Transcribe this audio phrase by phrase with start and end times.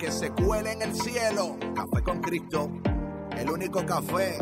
[0.00, 1.58] que se cuele en el cielo.
[1.74, 2.70] Café con Cristo.
[3.36, 4.38] El único café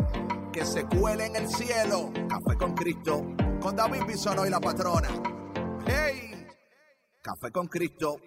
[0.53, 2.11] que se cuele en el cielo.
[2.29, 3.25] Café con Cristo.
[3.61, 5.09] Con David Bisono y la patrona.
[5.85, 6.47] ¡Hey!
[7.21, 8.21] Café con Cristo.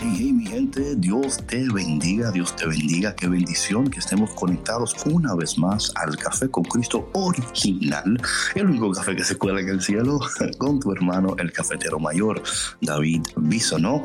[0.00, 5.34] Hey, mi gente, Dios te bendiga, Dios te bendiga, qué bendición que estemos conectados una
[5.34, 8.16] vez más al Café con Cristo original,
[8.54, 10.20] el único café que se cuela en el cielo,
[10.58, 12.40] con tu hermano, el cafetero mayor,
[12.80, 14.04] David Bisonó.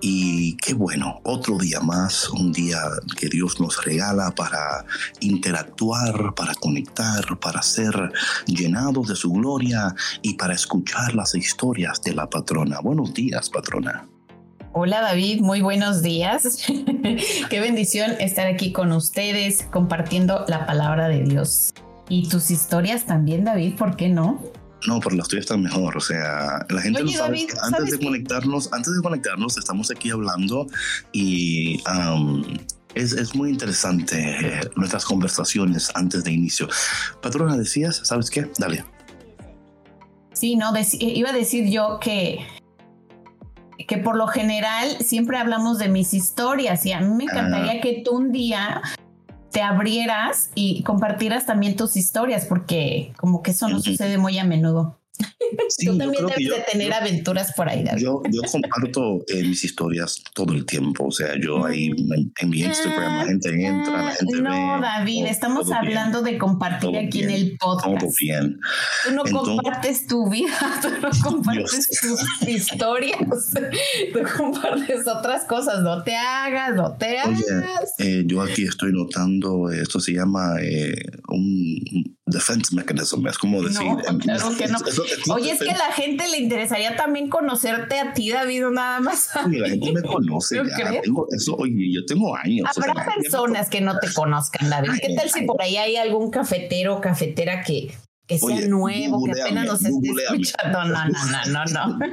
[0.00, 2.80] Y qué bueno, otro día más, un día
[3.18, 4.86] que Dios nos regala para
[5.20, 8.10] interactuar, para conectar, para ser
[8.46, 12.80] llenados de su gloria y para escuchar las historias de la patrona.
[12.80, 14.08] Buenos días, patrona.
[14.78, 16.58] Hola David, muy buenos días.
[17.48, 21.72] Qué bendición estar aquí con ustedes compartiendo la palabra de Dios.
[22.10, 24.44] Y tus historias también, David, ¿por qué no?
[24.86, 25.96] No, pero las tuyas están mejor.
[25.96, 30.10] O sea, la gente no sabe que antes de conectarnos, antes de conectarnos, estamos aquí
[30.10, 30.66] hablando
[31.10, 31.82] y
[32.94, 36.68] es, es, muy interesante eh, nuestras conversaciones antes de inicio.
[37.22, 38.50] Patrona, decías, ¿sabes qué?
[38.58, 38.84] Dale.
[40.34, 42.40] Sí, no, iba a decir yo que
[43.86, 48.02] que por lo general siempre hablamos de mis historias y a mí me encantaría que
[48.04, 48.82] tú un día
[49.50, 54.44] te abrieras y compartieras también tus historias porque como que eso no sucede muy a
[54.44, 54.98] menudo.
[55.84, 58.02] Tú también debes de tener aventuras por ahí, David.
[58.02, 61.06] Yo, yo comparto eh, mis historias todo el tiempo.
[61.06, 61.90] O sea, yo ahí
[62.40, 67.22] en mi Instagram, la gente entra, la gente No, David, estamos hablando de compartir aquí
[67.22, 67.98] en el podcast.
[67.98, 68.58] Todo bien.
[69.04, 70.48] Tú no compartes tu vida,
[70.82, 73.18] tú no compartes tus historias,
[74.12, 75.82] tú compartes otras cosas.
[75.82, 77.42] No te hagas, no te hagas.
[77.98, 80.94] Oye, eh, yo aquí estoy notando, esto se llama eh,
[81.28, 83.86] un defense mechanism, es como decir...
[83.86, 84.78] No, claro que no.
[85.32, 89.30] Oye, es que a la gente le interesaría también conocerte a ti, David, nada más.
[89.46, 90.60] Oye, la gente me conoce.
[90.78, 91.00] ya.
[91.00, 92.68] Tengo eso, oye, yo tengo años.
[92.76, 94.90] Habrá personas que no te conozcan, David.
[95.00, 97.94] ¿Qué tal si por ahí hay algún cafetero o cafetera que,
[98.26, 100.84] que sea nuevo, que apenas nos esté escuchando.
[100.84, 101.98] No, no, no, no, no.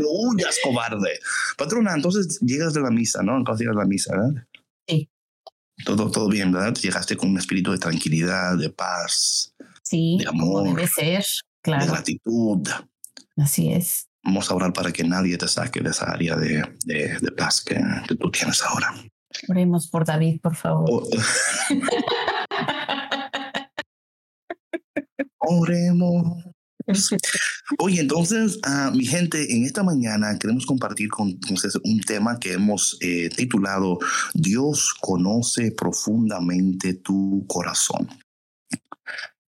[0.00, 1.18] No huyas, cobarde.
[1.56, 3.36] Patrona, entonces llegas de la misa, ¿no?
[3.36, 4.42] Entonces llegas de la misa, ¿verdad?
[5.86, 6.74] Todo, todo bien, ¿verdad?
[6.74, 9.54] Llegaste con un espíritu de tranquilidad, de paz,
[9.84, 11.24] Sí, de amor, debe ser,
[11.62, 11.84] claro.
[11.84, 12.68] de gratitud.
[13.36, 14.08] Así es.
[14.24, 17.62] Vamos a orar para que nadie te saque de esa área de, de, de paz
[17.62, 18.96] que, que, tú tienes ahora.
[19.48, 20.90] Oremos por David, por favor.
[20.90, 21.08] Oh.
[25.38, 26.46] Oremos.
[27.78, 32.52] Oye, entonces, uh, mi gente, en esta mañana queremos compartir con ustedes un tema que
[32.52, 33.98] hemos eh, titulado
[34.34, 38.08] Dios conoce profundamente tu corazón.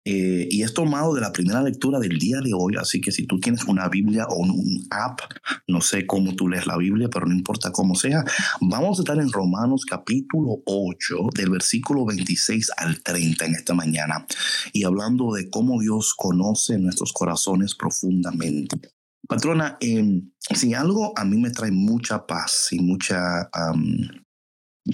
[0.05, 3.27] Eh, y es tomado de la primera lectura del día de hoy, así que si
[3.27, 5.21] tú tienes una Biblia o un, un, app,
[5.67, 8.25] no sé cómo tú lees la Biblia, pero no importa cómo sea,
[8.61, 14.27] vamos a estar en Romanos capítulo 8, del versículo 26 al 30 en esta mañana,
[14.73, 18.81] y hablando de cómo Dios conoce nuestros corazones profundamente.
[19.29, 20.23] Patrona, eh,
[20.55, 24.09] si algo a mí me trae mucha paz y mucha um,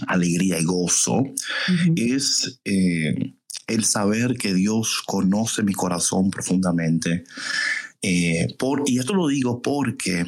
[0.08, 1.34] alegría y gozo, uh
[1.68, 2.16] -huh.
[2.16, 2.60] es...
[2.64, 3.36] Eh,
[3.66, 7.24] el saber que Dios conoce mi corazón profundamente.
[8.02, 10.24] Eh, por, y esto lo digo porque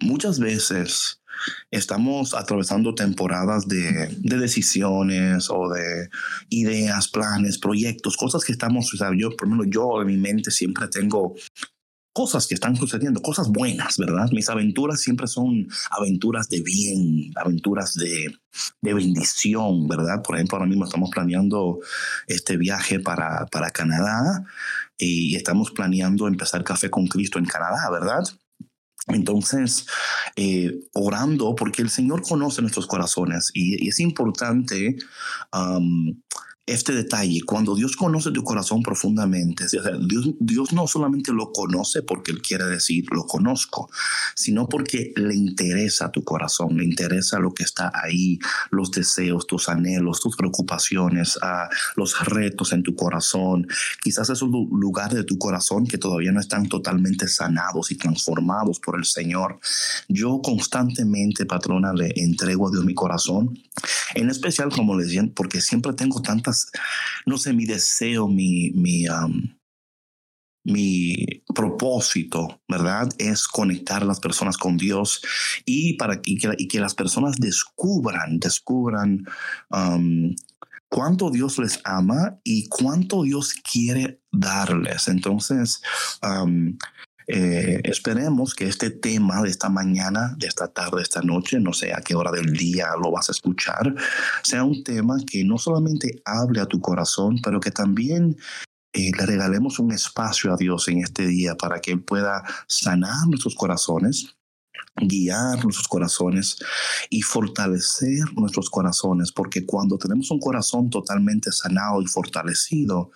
[0.00, 1.20] muchas veces
[1.70, 6.08] estamos atravesando temporadas de, de, decisiones o de
[6.48, 10.50] ideas, planes, proyectos, cosas que estamos, o sea, yo, por ejemplo, yo en mi mente
[10.50, 11.34] siempre tengo
[12.12, 14.30] cosas que están sucediendo, cosas buenas, ¿verdad?
[14.32, 18.34] Mis aventuras siempre son aventuras de bien, aventuras de,
[18.80, 20.22] de bendición, ¿verdad?
[20.22, 21.78] Por ejemplo, ahora mismo estamos planeando
[22.26, 24.44] este viaje para, para Canadá
[24.98, 28.24] y estamos planeando empezar Café con Cristo en Canadá, ¿verdad?
[29.06, 29.86] Entonces,
[30.36, 34.96] eh, orando, porque el Señor conoce nuestros corazones y, y es importante
[35.52, 36.14] um,
[36.66, 42.30] este detalle, cuando Dios conoce tu corazón profundamente, Dios, Dios no solamente lo conoce porque
[42.30, 43.90] Él quiere decir lo conozco,
[44.36, 48.38] sino porque le interesa tu corazón, le interesa lo que está ahí,
[48.70, 53.66] los deseos, tus anhelos, tus preocupaciones, uh, los retos en tu corazón,
[54.02, 58.96] quizás esos lugares de tu corazón que todavía no están totalmente sanados y transformados por
[58.96, 59.58] el Señor.
[60.08, 63.58] Yo constantemente, patrona, le entrego a Dios mi corazón,
[64.14, 66.49] en especial, como les decía, porque siempre tengo tantas
[67.26, 69.06] no sé, mi deseo, mi, mi,
[70.64, 73.08] mi propósito, ¿verdad?
[73.18, 75.22] Es conectar a las personas con Dios
[75.64, 79.24] y para que, y que las personas descubran, descubran
[80.88, 85.08] cuánto Dios les ama y cuánto Dios quiere darles.
[85.08, 85.80] Entonces,
[87.32, 91.72] eh, esperemos que este tema de esta mañana, de esta tarde, de esta noche, no
[91.72, 93.94] sé a qué hora del día lo vas a escuchar,
[94.42, 98.36] sea un tema que no solamente hable a tu corazón, pero que también
[98.92, 103.28] eh, le regalemos un espacio a Dios en este día para que Él pueda sanar
[103.28, 104.34] nuestros corazones
[105.00, 106.58] guiar nuestros corazones
[107.08, 113.10] y fortalecer nuestros corazones, porque cuando tenemos un corazón totalmente sanado y fortalecido,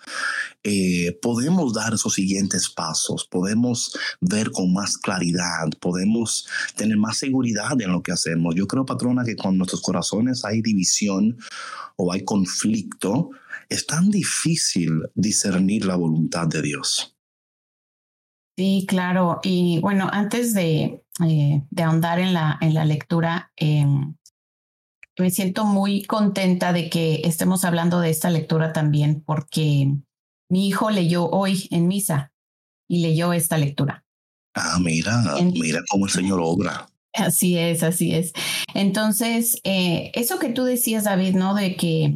[0.63, 7.79] eh, podemos dar esos siguientes pasos, podemos ver con más claridad, podemos tener más seguridad
[7.79, 8.55] en lo que hacemos.
[8.55, 11.37] Yo creo, patrona, que con nuestros corazones hay división
[11.97, 13.29] o hay conflicto,
[13.69, 17.15] es tan difícil discernir la voluntad de Dios.
[18.57, 19.39] Sí, claro.
[19.43, 24.15] Y bueno, antes de, eh, de ahondar en la, en la lectura, em,
[25.17, 29.93] me siento muy contenta de que estemos hablando de esta lectura también, porque
[30.49, 32.33] mi hijo leyó hoy en misa
[32.89, 34.03] y leyó esta lectura.
[34.53, 35.23] Ah, mira,
[35.53, 36.87] mira cómo el Señor obra.
[37.13, 38.33] Así es, así es.
[38.73, 41.55] Entonces, eh, eso que tú decías, David, ¿no?
[41.55, 42.13] De que,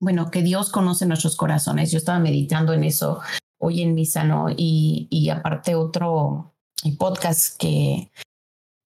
[0.00, 1.92] bueno, que Dios conoce nuestros corazones.
[1.92, 3.20] Yo estaba meditando en eso
[3.60, 4.50] hoy en misa, ¿no?
[4.50, 6.51] Y, y aparte otro
[6.90, 8.10] podcast que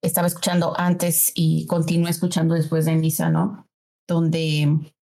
[0.03, 3.67] estaba escuchando antes y continué escuchando después de misa, ¿no?
[4.07, 4.93] Donde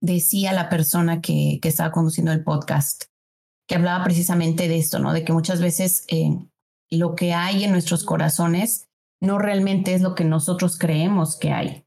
[0.00, 3.04] decía la persona que, que estaba conduciendo el podcast,
[3.68, 5.12] que hablaba precisamente de esto, ¿no?
[5.12, 6.30] De que muchas veces eh,
[6.90, 8.88] lo que hay en nuestros corazones
[9.20, 11.84] no realmente es lo que nosotros creemos que hay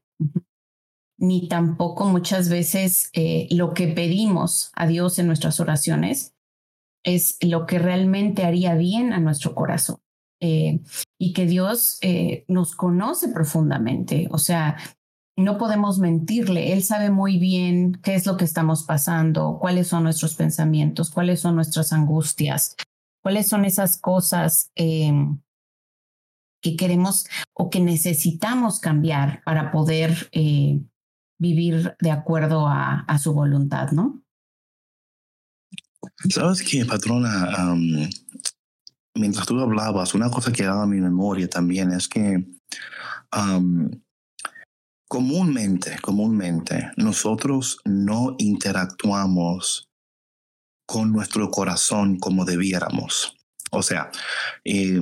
[1.18, 6.34] ni tampoco muchas veces eh, lo que pedimos a Dios en nuestras oraciones
[7.06, 9.96] es lo que realmente haría bien a nuestro corazón.
[10.40, 10.80] Eh,
[11.18, 14.28] y que Dios eh, nos conoce profundamente.
[14.30, 14.76] O sea,
[15.38, 16.74] no podemos mentirle.
[16.74, 21.40] Él sabe muy bien qué es lo que estamos pasando, cuáles son nuestros pensamientos, cuáles
[21.40, 22.76] son nuestras angustias,
[23.22, 25.40] cuáles son esas cosas em,
[26.60, 30.80] que queremos o que necesitamos cambiar para poder eh,
[31.38, 34.25] vivir de acuerdo a su voluntad, ¿no?
[36.28, 37.74] Sabes que, patrona,
[39.14, 42.44] mientras tú hablabas, una cosa que daba a mi memoria también es que
[45.08, 49.88] comúnmente, comúnmente, nosotros no interactuamos
[50.86, 53.36] con nuestro corazón como debiéramos.
[53.72, 54.10] O sea,
[54.64, 55.00] eh,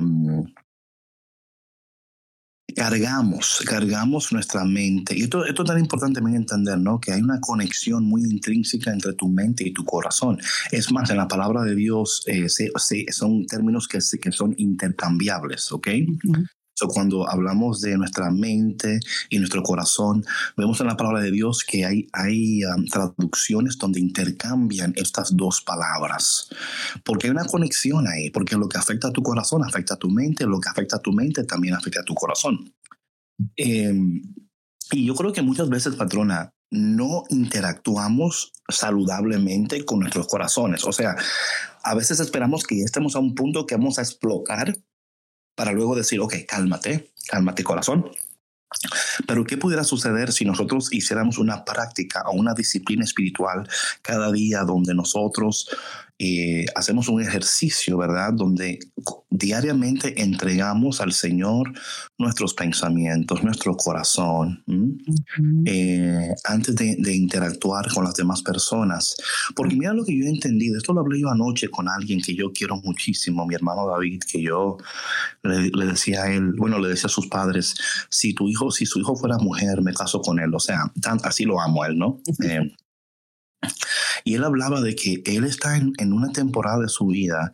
[2.75, 5.17] cargamos, cargamos nuestra mente.
[5.17, 6.99] Y esto, esto es tan importante también entender, ¿no?
[6.99, 10.39] Que hay una conexión muy intrínseca entre tu mente y tu corazón.
[10.71, 12.47] Es más, en la palabra de Dios eh,
[13.09, 15.87] son términos que, que son intercambiables, ¿ok?
[16.89, 18.99] Cuando hablamos de nuestra mente
[19.29, 20.25] y nuestro corazón,
[20.57, 25.61] vemos en la palabra de Dios que hay, hay um, traducciones donde intercambian estas dos
[25.61, 26.49] palabras.
[27.03, 30.09] Porque hay una conexión ahí, porque lo que afecta a tu corazón afecta a tu
[30.09, 32.73] mente, lo que afecta a tu mente también afecta a tu corazón.
[33.55, 34.21] Em,
[34.91, 40.83] y yo creo que muchas veces, patrona, no interactuamos saludablemente con nuestros corazones.
[40.83, 41.15] O sea,
[41.83, 44.75] a veces esperamos que estemos a un punto que vamos a explotar
[45.55, 48.11] para luego decir, ok, cálmate, cálmate corazón.
[49.27, 53.67] Pero ¿qué pudiera suceder si nosotros hiciéramos una práctica o una disciplina espiritual
[54.01, 55.67] cada día donde nosotros
[56.17, 58.31] eh, hacemos un ejercicio, ¿verdad?
[58.31, 58.79] Donde
[59.29, 61.73] diariamente entregamos al Señor
[62.17, 64.63] nuestros pensamientos, nuestro corazón,
[65.65, 69.17] eh, antes de, interactuar con las demás personas.
[69.55, 72.33] Porque mira lo que yo he entendido, esto lo hablé yo anoche con alguien que
[72.33, 74.77] yo quiero muchísimo, mi hermano David, que yo
[75.43, 77.75] le, decía a él, bueno, le decía a sus padres,
[78.09, 80.55] si tu hijo, si su hijo fuera mujer, me caso con él.
[80.55, 80.91] O sea,
[81.23, 82.21] así lo amo a él, ¿no?
[84.23, 87.53] Y él hablaba de que él está en, en, una temporada de su vida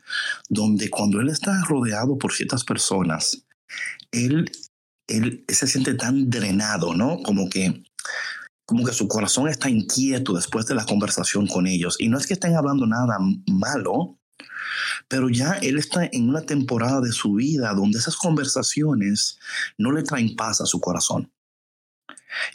[0.50, 3.46] donde cuando él está rodeado por ciertas personas,
[4.12, 4.51] él,
[5.08, 7.22] él se siente tan drenado, ¿no?
[7.24, 7.84] Como que
[8.72, 11.98] como que su corazón está inquieto después de la conversación con ellos.
[12.00, 13.17] Y no es que estén hablando nada
[13.48, 14.17] malo,
[15.10, 19.38] pero ya él está en una temporada de su vida donde esas conversaciones
[19.77, 21.29] no le traen paz a su corazón.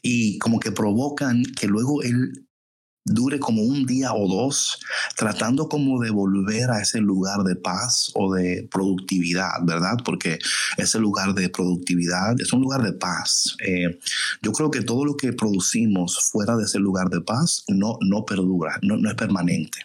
[0.03, 2.47] Y como que provocan que luego él
[3.07, 4.81] dure como un día o dos,
[5.17, 9.97] tratando como de volver a ese lugar de paz o de productividad, ¿verdad?
[10.05, 10.39] Porque
[10.77, 13.57] ese lugar de productividad es un lugar de paz.
[13.65, 13.99] Eh,
[14.43, 18.25] yo creo que todo lo que producimos fuera de ese lugar de paz no, no
[18.25, 19.79] perdura, no, no es permanente.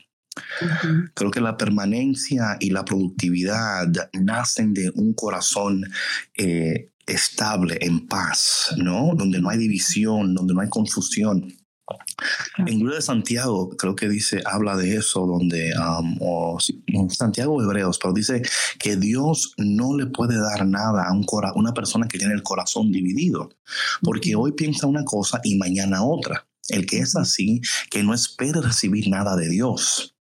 [1.13, 5.83] Creo que la permanencia y la productividad nacen de un corazón
[6.37, 9.11] eh, estable, en paz, ¿no?
[9.15, 11.53] Donde no hay división, donde no hay confusión.
[12.57, 16.57] En libro de Santiago, creo que dice, habla de eso, donde, um, o,
[17.09, 18.41] Santiago Hebreos, pero dice
[18.79, 22.91] que Dios no le puede dar nada a un una persona que tiene el corazón
[22.91, 23.49] dividido,
[24.01, 26.47] porque hoy piensa una cosa y mañana otra.
[26.69, 30.15] El que es así, que no espere recibir nada de Dios.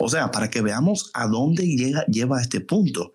[0.00, 3.12] O sea, para que veamos a dónde llega, lleva este punto.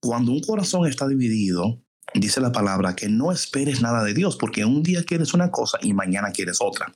[0.00, 1.80] Cuando un corazón está dividido,
[2.14, 5.78] dice la palabra que no esperes nada de Dios, porque un día quieres una cosa
[5.82, 6.94] y mañana quieres otra.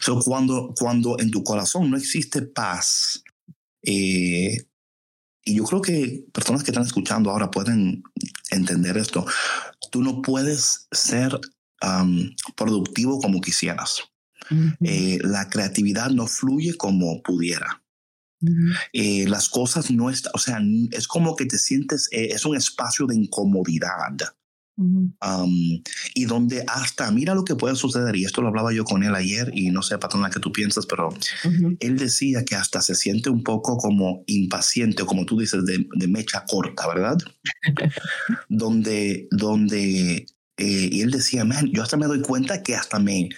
[0.00, 3.22] So, cuando, cuando en tu corazón no existe paz,
[3.82, 4.66] eh,
[5.44, 8.02] y yo creo que personas que están escuchando ahora pueden
[8.50, 9.24] entender esto,
[9.90, 11.40] tú no puedes ser
[12.54, 14.02] productivo como quisieras.
[14.80, 17.82] Eh, la creatividad no fluye como pudiera.
[18.92, 20.60] Eh, las cosas no están, o sea,
[20.92, 24.16] es como que te sientes, es un espacio de incomodidad
[26.14, 29.14] y donde hasta, mira lo que puede suceder, y esto lo hablaba yo con él
[29.14, 31.08] ayer, y no sé, patrona, que tú piensas, pero
[31.80, 36.44] él decía que hasta se siente un poco como impaciente, como tú dices, de, mecha
[36.46, 37.18] corta, ¿verdad?
[38.48, 40.26] donde, donde,
[40.56, 43.30] eh, y él decía, man, yo hasta me doy cuenta que hasta me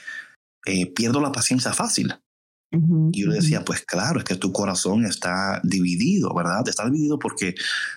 [0.67, 2.15] eh, pierdo la paciencia fácil.
[2.73, 6.69] Y yo le decía, pues claro, es que tu corazón está dividido, ¿verdad?
[6.69, 7.55] Está dividido porque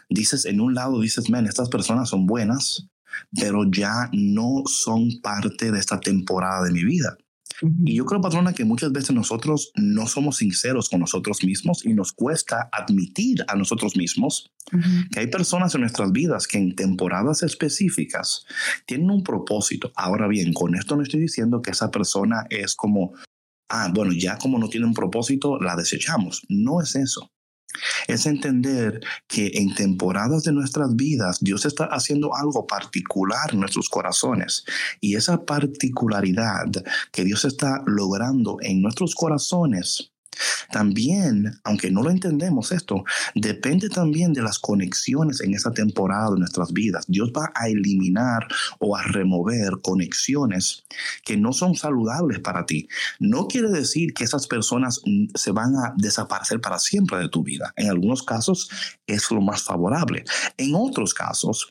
[0.09, 2.87] dices, en un lado dices, man, estas personas son buenas,
[3.39, 7.17] pero ya no son parte de esta temporada de mi vida.
[7.85, 11.93] Y yo creo, patrona, que muchas veces nosotros no somos sinceros con nosotros mismos y
[11.93, 14.51] nos cuesta admitir a nosotros mismos
[15.11, 18.45] que hay personas en nuestras vidas que en temporadas específicas
[18.85, 19.91] tienen un propósito.
[19.95, 23.13] Ahora bien, con esto no estoy diciendo que esa persona es como,
[23.73, 26.43] ah, bueno, ya como no tiene un propósito, la desechamos.
[26.49, 27.29] No es eso
[28.07, 33.89] es entender que en temporadas de nuestras vidas Dios está haciendo algo particular en nuestros
[33.89, 34.63] corazones
[35.01, 36.67] y esa particularidad
[37.11, 40.12] que Dios está logrando en nuestros corazones
[40.71, 43.03] también, aunque no lo entendemos esto,
[43.35, 47.05] depende también de las conexiones en esa temporada de nuestras vidas.
[47.07, 48.47] Dios va a eliminar
[48.79, 50.83] o a remover conexiones
[51.23, 52.87] que no son saludables para ti.
[53.19, 55.01] No quiere decir que esas personas
[55.35, 57.73] se van a desaparecer para siempre de tu vida.
[57.75, 58.69] En algunos casos
[59.07, 60.23] es lo más favorable.
[60.57, 61.69] En otros casos,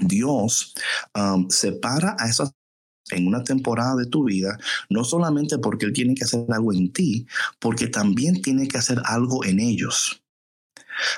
[0.00, 0.74] Dios
[1.14, 2.52] um, separa a esas
[3.10, 4.58] en una temporada de tu vida,
[4.88, 7.26] no solamente porque Él tiene que hacer algo en ti,
[7.58, 10.22] porque también tiene que hacer algo en ellos.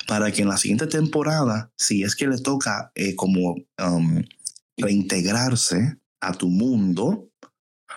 [0.07, 4.23] Para que en la siguiente temporada, si es que le toca eh, como um,
[4.78, 7.28] reintegrarse a tu mundo,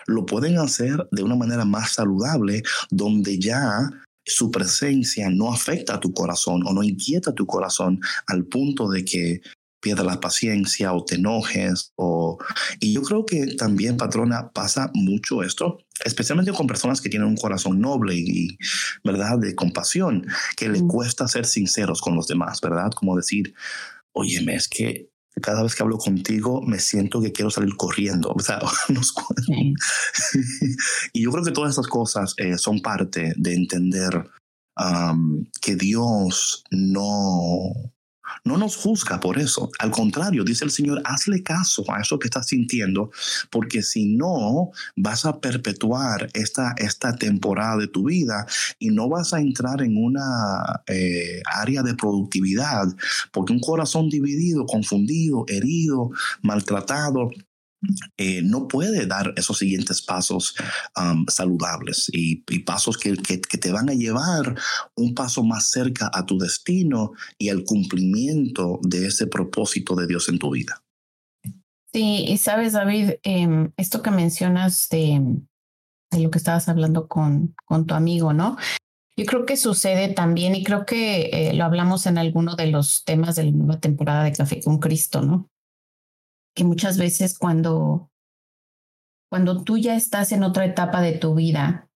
[0.07, 3.89] lo pueden hacer de una manera más saludable, donde ya
[4.25, 9.03] su presencia no afecta a tu corazón o no inquieta tu corazón al punto de
[9.05, 9.41] que
[9.79, 11.93] pierdas la paciencia o te enojes.
[11.95, 12.37] O...
[12.79, 17.37] Y yo creo que también, patrona, pasa mucho esto, especialmente con personas que tienen un
[17.37, 18.57] corazón noble y,
[19.03, 22.91] ¿verdad?, de compasión, que le cuesta ser sinceros con los demás, ¿verdad?
[22.91, 23.53] Como decir,
[24.13, 25.09] óyeme, es que
[25.41, 28.33] cada vez que hablo contigo me siento que quiero salir corriendo.
[28.35, 28.59] O sea,
[31.13, 34.29] y yo creo que todas esas cosas eh, son parte de entender
[35.61, 37.73] que Dios no,
[38.43, 39.69] no nos juzga por eso.
[39.79, 43.11] Al contrario, dice el Señor, hazle caso a eso que estás sintiendo,
[43.49, 48.45] porque si no, vas a perpetuar esta, esta temporada de tu vida
[48.79, 52.87] y no vas a entrar en una eh, área de productividad,
[53.31, 57.31] porque un corazón dividido, confundido, herido, maltratado,
[58.17, 60.55] eh, no puede dar esos siguientes pasos
[61.27, 64.55] saludables y, pasos que, te van a llevar
[64.95, 70.27] un paso más cerca a tu destino y al cumplimiento de ese propósito de Dios
[70.29, 70.83] en tu vida.
[71.91, 75.21] Sí, y sabes, David, em, esto que mencionas de,
[76.11, 78.57] de, lo que estabas hablando con, con tu amigo, ¿no?
[79.17, 83.03] Yo creo que sucede también, y creo que eh, lo hablamos en alguno de los
[83.05, 85.49] temas de la nueva temporada de Café con Cristo, ¿no?
[86.59, 88.11] Que muchas veces cuando
[89.29, 91.87] cuando tú ya estás en otra etapa de tu vida,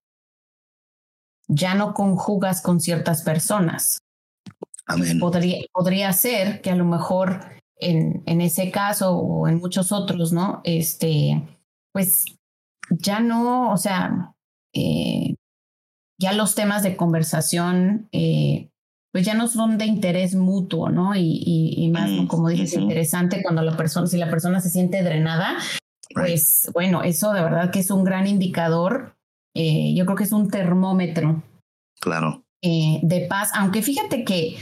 [1.48, 3.98] ya no conjugas con ciertas personas.
[4.86, 5.18] Amén.
[5.18, 7.44] Podría, podría ser que a lo mejor
[7.76, 10.62] en, en ese caso o en muchos otros, ¿no?
[10.64, 11.46] Este,
[11.92, 12.24] pues
[12.88, 14.34] ya no, o sea,
[14.72, 15.34] eh,
[16.18, 18.70] ya los temas de conversación, eh,
[19.14, 21.14] pues ya no son de interés mutuo, ¿no?
[21.14, 21.40] Y,
[21.76, 25.56] y, más, como dices, interesante cuando la persona, si la persona se siente drenada,
[26.12, 29.14] pues bueno, eso de verdad que es un gran indicador.
[29.54, 31.44] Eh, yo creo que es un termómetro.
[32.00, 32.44] Claro.
[32.60, 34.56] Eh, de paz, aunque fíjate que,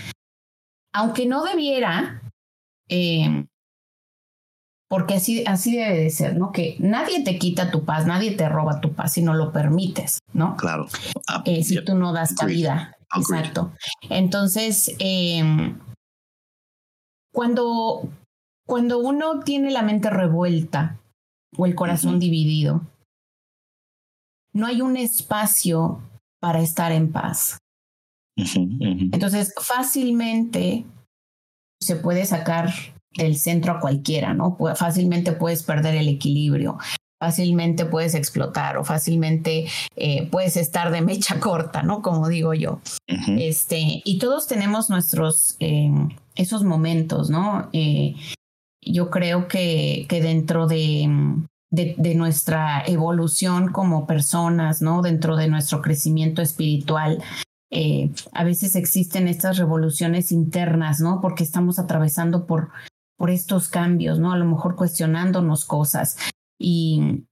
[0.92, 2.21] aunque no debiera,
[2.90, 3.47] eh,
[4.87, 6.52] porque así, así debe de ser, ¿no?
[6.52, 10.18] Que nadie te quita tu paz, nadie te roba tu paz si no lo permites,
[10.35, 10.59] ¿no?
[10.59, 10.88] Claro.
[11.26, 12.94] Ah, si tú no das cabida.
[13.16, 13.73] Exacto.
[14.09, 15.78] Entonces, em,
[17.33, 18.09] cuando,
[18.66, 21.00] cuando uno tiene la mente revuelta
[21.57, 22.87] o el corazón dividido,
[24.54, 26.00] no hay un espacio
[26.40, 27.59] para estar en paz.
[28.37, 30.87] Entonces, fácilmente
[31.81, 32.71] se puede sacar
[33.16, 34.57] del centro a cualquiera, ¿no?
[34.75, 36.78] Fácilmente puedes perder el equilibrio,
[37.23, 42.02] fácilmente puedes explotar o fácilmente eh, puedes estar de mecha corta, ¿no?
[42.02, 42.81] Como digo yo.
[43.38, 47.69] Este, y todos tenemos nuestros, em, esos momentos, ¿no?
[47.73, 48.17] Eh,
[48.81, 51.09] yo creo que, que dentro de,
[51.71, 55.00] de, de, nuestra evolución como personas, ¿no?
[55.00, 57.23] Dentro de nuestro crecimiento espiritual,
[57.71, 61.21] eh, a veces existen estas revoluciones internas, ¿no?
[61.21, 62.71] Porque estamos atravesando por,
[63.17, 64.33] por estos cambios, ¿no?
[64.33, 66.17] A lo mejor cuestionándonos cosas
[66.62, 67.26] y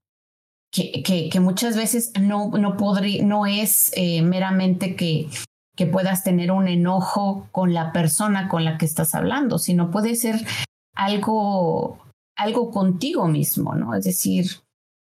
[0.73, 5.29] que, que, muchas veces no, no, no es eh, meramente que,
[5.77, 10.15] que puedas tener un enojo con la persona con la que estás hablando, sino puede
[10.15, 10.47] ser
[10.95, 11.99] algo,
[12.37, 13.95] algo contigo mismo, ¿no?
[13.95, 14.47] Es decir,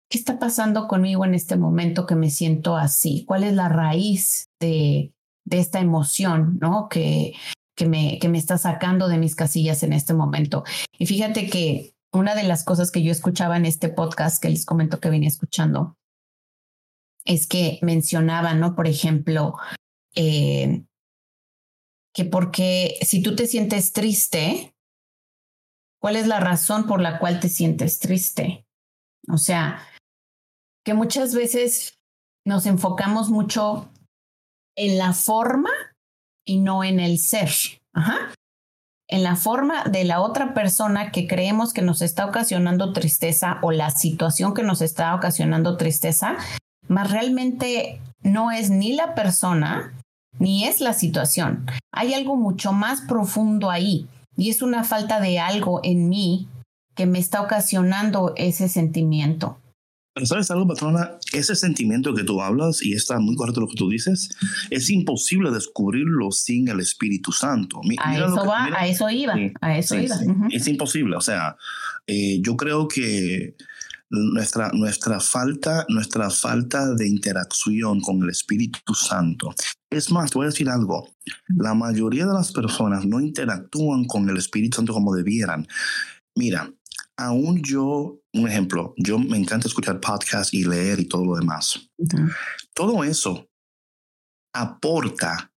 [0.10, 3.26] ¿qué está pasando conmigo en este momento que me siento así?
[3.26, 5.12] ¿Cuál es la raíz de,
[5.46, 6.88] de esta emoción, ¿no?
[6.90, 7.34] Que,
[7.76, 10.64] que, me, que me está sacando de mis casillas en este momento.
[10.98, 14.66] Y fíjate que una de las cosas que yo escuchaba en este podcast que les
[14.66, 15.98] comento que venía escuchando
[17.26, 18.76] es que mencionaban, ¿no?
[18.76, 19.56] Por ejemplo,
[20.16, 20.84] eh,
[22.14, 24.74] que porque si tú te sientes triste,
[26.00, 28.66] ¿Cuál es la razón por la cual te sientes triste?
[29.28, 29.86] O sea,
[30.86, 32.00] que muchas veces
[32.46, 33.92] nos enfocamos mucho
[34.78, 35.72] en la forma
[36.46, 37.50] y no en el ser.
[37.94, 38.34] Ajá.
[39.12, 43.72] En la forma de la otra persona que creemos que nos está ocasionando tristeza o
[43.72, 46.38] la situación que nos está ocasionando tristeza,
[46.88, 49.94] más realmente no es ni la persona
[50.38, 51.66] ni es la situación.
[51.92, 56.48] Hay algo mucho más profundo ahí y es una falta de algo en mí
[56.94, 59.58] que me está ocasionando ese sentimiento.
[60.20, 63.78] Pero sabes algo, patrona, ese sentimiento que tú hablas, y está muy correcto lo que
[63.78, 64.28] tú dices,
[64.70, 67.80] es imposible descubrirlo sin el Espíritu Santo.
[67.98, 70.18] a, eso va, a eso iba, a eso iba.
[70.52, 71.56] Es imposible, o sea,
[72.06, 73.56] eh, yo creo que
[74.10, 79.56] nuestra, nuestra, falta, nuestra falta de interacción con el Espíritu Santo.
[79.90, 81.16] Es más, voy a decir algo.
[81.48, 85.66] La mayoría de las personas no interactúan con el Espíritu Santo como debieran.
[86.36, 86.74] Mira,
[87.20, 91.90] aún yo, un ejemplo, yo me encanta escuchar podcasts y leer y todo lo demás.
[92.74, 93.50] Todo eso
[94.54, 95.52] aporta,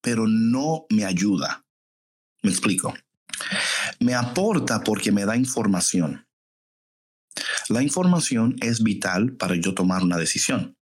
[0.00, 1.64] pero no me ayuda.
[2.42, 2.94] Me explico.
[3.98, 6.24] Me aporta porque me da información.
[7.68, 10.76] La información es vital para yo tomar una decisión.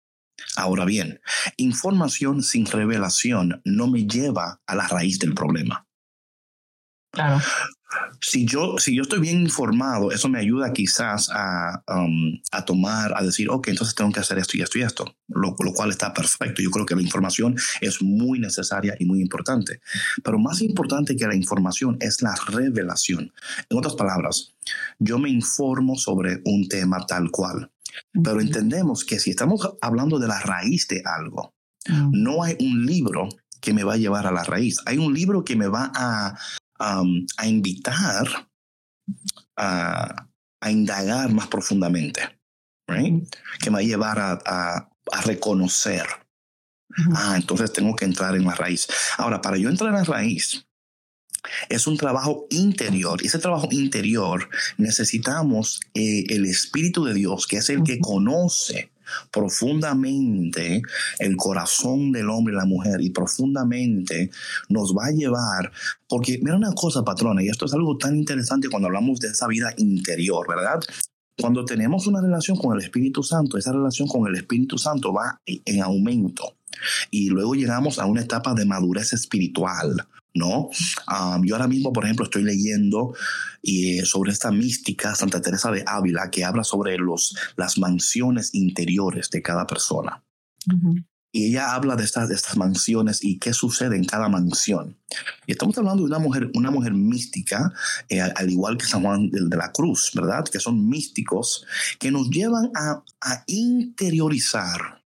[0.57, 1.21] Ahora bien,
[1.55, 5.87] información sin revelación no me lleva a la raíz del problema.
[7.11, 7.41] Claro.
[8.21, 13.13] Si yo, si yo estoy bien informado, eso me ayuda quizás a, um, a tomar,
[13.15, 15.91] a decir, ok, entonces tengo que hacer esto y esto y esto, lo, lo, cual
[15.91, 16.61] está perfecto.
[16.61, 19.81] Yo creo que la información es muy necesaria y muy importante.
[20.23, 23.31] Pero más importante que la información es la revelación.
[23.69, 24.53] En otras palabras,
[24.99, 27.71] yo me informo sobre un tema tal cual,
[28.23, 31.53] pero entendemos que si estamos hablando de la raíz de algo,
[32.11, 33.29] no hay un libro
[33.61, 34.79] que me va a llevar a la raíz.
[34.85, 36.37] Hay un libro que me va a,
[37.37, 38.49] a invitar
[39.55, 40.27] a,
[40.61, 42.21] a, indagar más profundamente,
[42.87, 46.05] que me va a llevar a, a reconocer.
[47.13, 48.87] Ah, entonces tengo que entrar en la raíz.
[49.17, 50.65] Ahora, para yo entrar en la raíz,
[51.69, 53.21] es un trabajo interior.
[53.21, 58.91] Y ese trabajo interior necesitamos eh, el Espíritu de Dios, que es el que conoce
[59.31, 60.81] profundamente
[61.19, 64.29] el corazón del hombre y la mujer y profundamente
[64.69, 65.71] nos va a llevar,
[66.07, 69.47] porque mira una cosa, patrona, y esto es algo tan interesante cuando hablamos de esa
[69.47, 70.79] vida interior, ¿verdad?
[71.37, 75.41] Cuando tenemos una relación con el Espíritu Santo, esa relación con el Espíritu Santo va
[75.45, 76.55] en aumento.
[77.11, 80.69] Y luego llegamos a una etapa de madurez espiritual, ¿no?
[81.07, 83.15] Um, yo ahora mismo, por ejemplo, estoy leyendo
[83.63, 89.29] eh, sobre esta mística Santa Teresa de Ávila que habla sobre los, las mansiones interiores
[89.31, 90.23] de cada persona.
[91.31, 94.97] Y ella habla de estas, de estas mansiones y qué sucede en cada mansión.
[95.45, 97.73] Y estamos hablando de una mujer, una mujer mística,
[98.09, 100.45] eh, al igual que San Juan de, de, la Cruz, ¿verdad?
[100.45, 101.65] Que son místicos
[101.99, 105.04] que nos llevan a, a interiorizar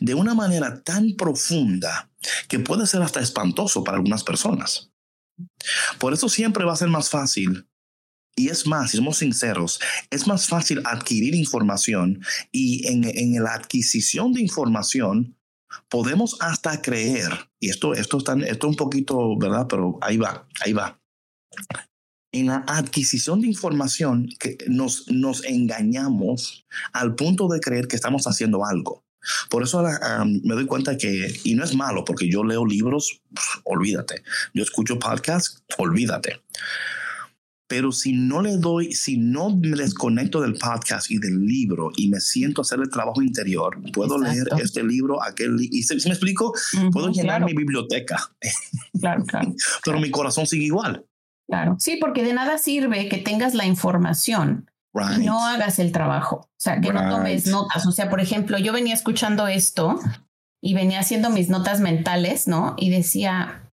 [0.00, 2.10] de una manera tan profunda
[2.48, 4.90] que puede ser hasta espantoso para algunas personas.
[5.98, 7.66] Por eso siempre va a ser más fácil,
[8.36, 9.80] y es más, si somos sinceros,
[10.10, 15.36] es más fácil adquirir información y en, en la adquisición de información
[15.88, 19.66] podemos hasta creer, y esto, esto, está, esto un poquito, ¿verdad?
[19.68, 21.00] Pero ahí va, ahí va.
[22.32, 28.26] En la adquisición de información que nos, nos engañamos al punto de creer que estamos
[28.26, 29.04] haciendo algo.
[29.48, 33.20] Por eso um, me doy cuenta que, y no es malo, porque yo leo libros,
[33.64, 34.22] olvídate.
[34.54, 36.40] Yo escucho podcasts, olvídate.
[37.66, 42.08] Pero si no le doy, si no me desconecto del podcast y del libro y
[42.08, 46.14] me siento a hacer el trabajo interior, puedo leer este libro, aquel y si, me
[46.14, 46.52] explico,
[46.92, 48.18] puedo llenar mi biblioteca.
[48.98, 49.54] Claro, claro.
[49.84, 51.06] Pero mi corazón sigue igual.
[51.46, 56.36] Claro, sí, porque de nada sirve que tengas la información no hagas el trabajo.
[56.36, 57.86] O sea, que no tomes notas.
[57.86, 59.98] O sea, por ejemplo, yo venía escuchando esto
[60.60, 62.74] y venía haciendo mis notas mentales, ¿no?
[62.76, 63.70] Y decía,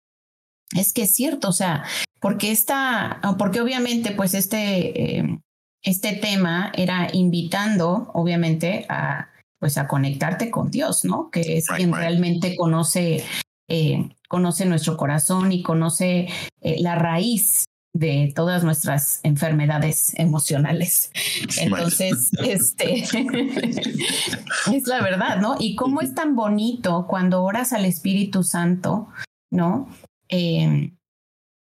[0.76, 1.84] es que es cierto, o sea,
[2.20, 5.40] porque esta, porque obviamente, pues este, eh,
[5.84, 9.28] este tema era invitando, obviamente, a
[9.62, 11.30] pues a conectarte con Dios, ¿no?
[11.30, 13.24] Que es quien realmente conoce,
[13.68, 16.28] eh, conoce nuestro corazón y conoce
[16.62, 21.12] eh, la raíz de todas nuestras enfermedades emocionales.
[21.60, 23.04] Entonces, este
[24.74, 25.56] es la verdad, ¿no?
[25.60, 29.10] Y cómo es tan bonito cuando oras al Espíritu Santo,
[29.52, 29.90] ¿no?
[30.30, 30.94] Eh,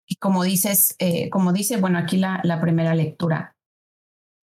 [0.07, 3.57] y como dices, eh, como dice, bueno, aquí la, la primera lectura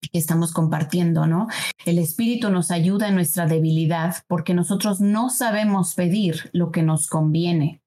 [0.01, 1.47] que estamos compartiendo, ¿no?
[1.86, 7.08] El Espíritu nos ayuda en nuestra debilidad porque nosotros no sabemos pedir lo que nos
[7.08, 7.78] conviene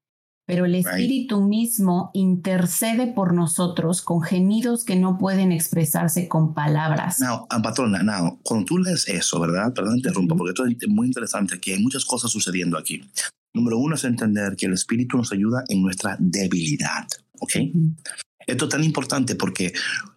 [0.45, 7.19] pero el Espíritu mismo intercede por nosotros con gemidos que no pueden expresarse con palabras.
[7.19, 9.73] No, ah, patrona, no, cuando tú lees eso, ¿verdad?
[9.73, 13.01] Perdón, interrumpo, porque esto es muy interesante, aquí hay muchas cosas sucediendo aquí.
[13.53, 17.07] Número uno es entender que el Espíritu nos ayuda en nuestra debilidad,
[17.39, 17.53] ¿ok?
[18.45, 19.73] Esto es tan importante porque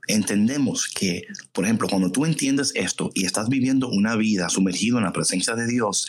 [0.06, 5.04] entendemos que, por ejemplo, cuando tú entiendes esto y estás viviendo una vida sumergido en
[5.04, 6.08] la presencia de Dios,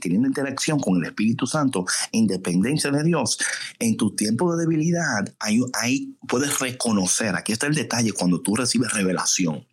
[0.00, 3.38] teniendo interacción con el Espíritu Santo, independencia de Dios,
[3.78, 8.56] en tu tiempo de debilidad, ahí, ahí puedes reconocer, aquí está el detalle, cuando tú
[8.56, 9.66] recibes revelación.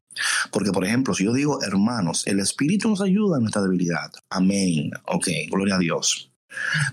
[0.52, 4.12] Porque, por ejemplo, si yo digo, hermanos, el Espíritu nos ayuda en nuestra debilidad.
[4.30, 4.92] Amén.
[5.06, 6.32] Ok, gloria a Dios.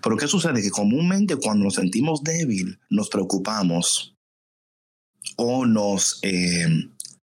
[0.03, 0.63] Pero ¿qué sucede?
[0.63, 4.14] Que comúnmente cuando nos sentimos débil, nos preocupamos
[5.37, 6.21] o nos...
[6.23, 6.67] Eh,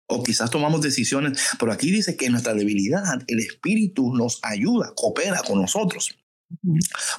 [0.08, 4.92] o quizás tomamos decisiones, pero aquí dice que en nuestra debilidad el Espíritu nos ayuda,
[4.94, 6.16] coopera con nosotros.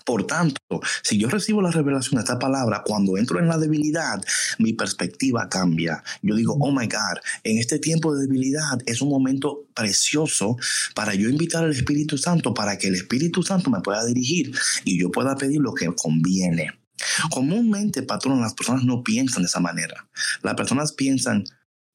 [0.05, 0.61] Por tanto,
[1.03, 4.23] si yo recibo la revelación de esta palabra, cuando entro en la debilidad,
[4.57, 6.01] mi perspectiva cambia.
[6.21, 10.55] Yo digo, oh my God, en este tiempo de debilidad es un momento precioso
[10.95, 14.53] para yo invitar al Espíritu Santo para que el Espíritu Santo me pueda dirigir
[14.85, 16.71] y yo pueda pedir lo que conviene.
[17.31, 20.07] Comúnmente, patrón, las personas no piensan de esa manera.
[20.41, 21.43] Las personas piensan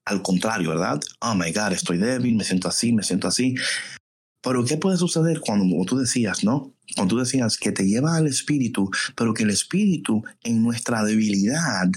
[0.05, 1.01] al contrario, ¿verdad?
[1.21, 3.55] Oh my God, estoy débil, me siento así, me siento así.
[4.43, 6.75] Pero ¿qué puede suceder cuando, como tú decías, no?
[6.95, 11.91] Cuando tú decías que te lleva al espíritu, pero que el espíritu en nuestra debilidad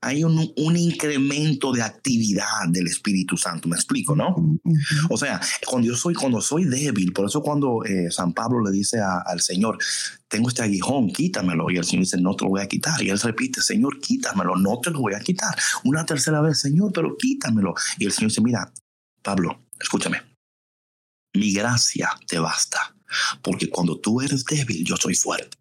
[0.00, 3.68] hay un, un incremento de actividad del Espíritu Santo.
[3.68, 4.58] Me explico, ¿no?
[5.10, 8.70] O sea, cuando yo soy, cuando soy débil, por eso cuando eh, San Pablo le
[8.70, 9.78] dice al Señor,
[10.28, 11.70] tengo este aguijón, quítamelo.
[11.70, 13.02] Y el Señor dice, no te lo voy a quitar.
[13.02, 15.56] Y él repite, Señor, quítamelo, no te lo voy a quitar.
[15.84, 17.74] Una tercera vez, Señor, pero quítamelo.
[17.98, 18.72] Y el Señor dice, mira,
[19.22, 20.22] Pablo, escúchame
[21.38, 22.94] mi gracia te basta,
[23.42, 25.56] porque cuando tú eres débil, yo soy fuerte.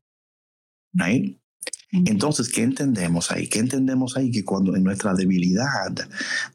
[1.92, 3.48] Entonces, ¿qué entendemos ahí?
[3.48, 4.30] ¿Qué entendemos ahí?
[4.30, 5.96] Que cuando en nuestra debilidad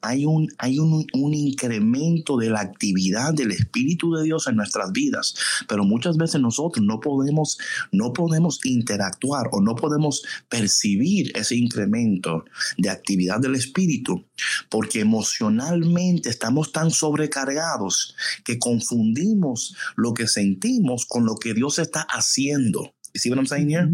[0.03, 4.93] hay un, hay un, un, incremento de la actividad del Espíritu de Dios en nuestras
[4.93, 5.35] vidas,
[5.69, 7.57] pero muchas veces nosotros no podemos,
[7.93, 12.45] no podemos interactuar o no podemos percibir ese incremento
[12.77, 14.27] de actividad del Espíritu
[14.69, 18.15] porque emocionalmente estamos tan sobrecargados
[18.45, 22.95] que confundimos lo que sentimos con lo que Dios está haciendo.
[23.15, 23.89] ¿Sí what I'm saying here?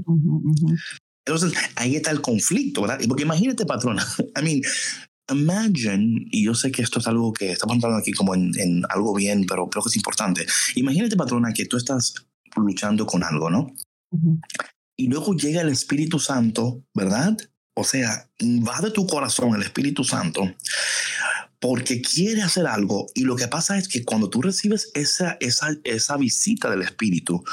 [1.28, 2.98] Entonces, ahí está el conflicto, ¿verdad?
[3.06, 4.60] Porque imagínate, patrona, I mean,
[5.30, 8.82] imagine, y yo sé que esto es algo que estamos entrando aquí como en, en,
[8.88, 10.46] algo bien, pero creo que es importante.
[10.74, 12.14] Imagínate, patrona, que tú estás
[12.56, 13.72] luchando con algo, ¿no?
[14.96, 17.36] Y luego llega el Espíritu Santo, ¿verdad?
[17.74, 20.52] O sea, invade tu corazón el Espíritu Santo
[21.60, 25.76] porque quiere hacer algo y lo que pasa es que cuando tú recibes esa, esa,
[25.84, 27.44] esa visita del Espíritu,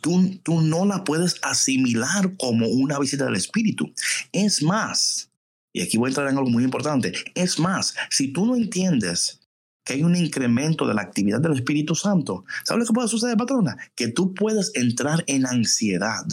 [0.00, 3.92] tú, tú no la puedes asimilar como una visita del Espíritu.
[4.32, 5.30] Es más,
[5.72, 9.40] y aquí voy a entrar en algo muy importante, es más, si tú no entiendes
[9.84, 13.36] que hay un incremento de la actividad del Espíritu Santo, ¿sabes lo que puede suceder,
[13.36, 13.76] patrona?
[13.94, 16.24] Que tú puedes entrar en ansiedad.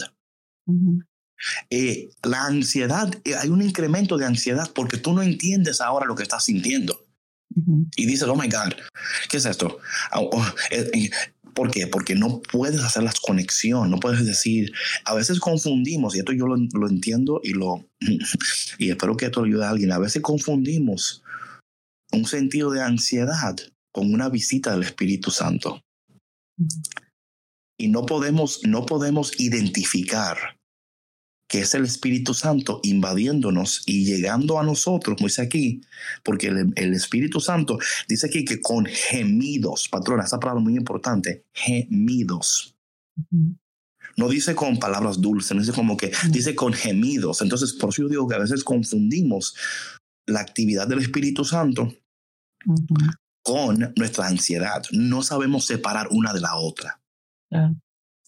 [1.70, 6.14] Eh, la ansiedad, eh, hay un incremento de ansiedad porque tú no entiendes ahora lo
[6.14, 7.01] que estás sintiendo.
[7.96, 8.74] Y dices, oh my God,
[9.28, 9.78] ¿qué es esto?
[10.10, 11.10] Ah, oh, eh, eh,
[11.54, 11.86] ¿Por qué?
[11.86, 14.72] Porque no puedes hacer las conexiones, no puedes decir,
[15.04, 17.84] a veces confundimos, y esto yo lo, lo entiendo y lo
[18.78, 21.22] y espero que esto ayude a alguien, a veces confundimos
[22.12, 23.56] un sentido de ansiedad
[23.92, 25.82] con una visita del Espíritu Santo.
[27.78, 30.56] Y no podemos, no podemos identificar
[31.52, 35.82] que es el Espíritu Santo invadiéndonos y llegando a nosotros, como dice aquí,
[36.22, 42.74] porque el, Espíritu Santo dice aquí que con gemidos, patrona, esa palabra muy importante, gemidos.
[44.16, 47.42] No dice con palabras dulces, no dice como que, dice con gemidos.
[47.42, 49.54] Entonces, por eso yo digo que a veces confundimos
[50.24, 51.94] la actividad del Espíritu Santo
[53.42, 54.84] con nuestra ansiedad.
[54.90, 56.98] No sabemos separar una de la otra.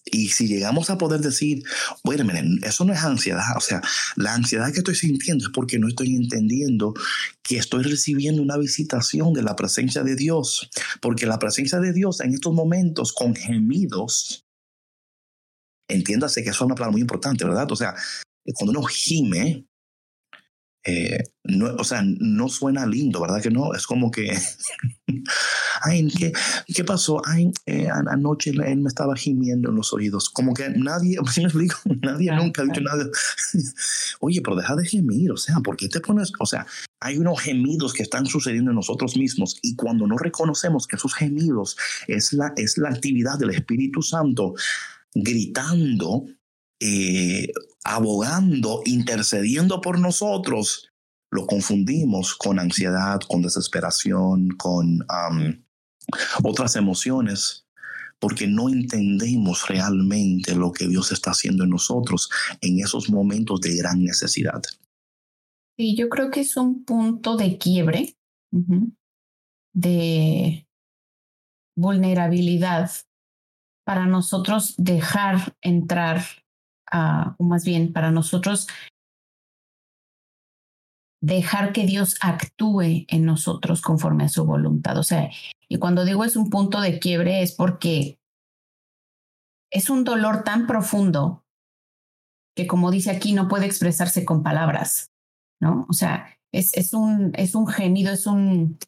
[0.04, 1.62] Y si llegamos a poder decir,
[2.02, 3.80] bueno, miren, eso no es ansiedad, o sea,
[4.16, 6.92] la ansiedad que estoy sintiendo es porque no estoy entendiendo
[7.42, 10.68] que estoy recibiendo una visitación de la presencia de Dios,
[11.00, 14.44] porque la presencia de Dios en estos momentos con gemidos,
[15.88, 17.70] entiéndase que eso es una palabra muy importante, ¿verdad?
[17.72, 17.94] O sea,
[18.54, 19.66] cuando uno gime,
[20.86, 23.74] eh, no, o sea, no suena lindo, ¿verdad que no?
[23.74, 24.36] Es como que,
[25.82, 26.32] ay, ¿qué,
[26.66, 27.22] ¿qué pasó?
[27.24, 30.28] Ay, eh, anoche él me estaba gimiendo en los oídos.
[30.28, 31.76] Como que nadie, me explico?
[32.02, 33.06] Nadie nunca ha dicho nada.
[34.20, 36.32] Oye, pero deja de gemir, o sea, ¿por qué te pones?
[36.38, 36.66] O sea,
[37.00, 41.14] hay unos gemidos que están sucediendo en nosotros mismos y cuando no reconocemos que esos
[41.14, 41.76] gemidos
[42.08, 44.54] es la, es la actividad del Espíritu Santo
[45.14, 46.26] gritando
[46.80, 47.48] eh,
[47.84, 50.90] abogando, intercediendo por nosotros,
[51.30, 55.06] lo confundimos con ansiedad, con desesperación, con
[56.42, 57.66] otras emociones,
[58.18, 63.76] porque no entendemos realmente lo que Dios está haciendo en nosotros en esos momentos de
[63.76, 64.62] gran necesidad.
[65.76, 68.16] Sí, yo creo que es un punto de quiebre,
[69.74, 70.68] de
[71.76, 72.92] vulnerabilidad
[73.84, 76.43] para nosotros dejar entrar
[77.38, 78.68] o más bien para nosotros
[81.20, 84.98] dejar que Dios actúe en nosotros conforme a su voluntad.
[84.98, 85.30] O sea,
[85.68, 88.18] y cuando digo es un punto de quiebre es porque
[89.72, 91.44] es un dolor tan profundo
[92.54, 95.10] que como dice aquí no puede expresarse con palabras,
[95.60, 95.86] ¿no?
[95.88, 98.78] O sea, es, es, un, es un gemido, es un...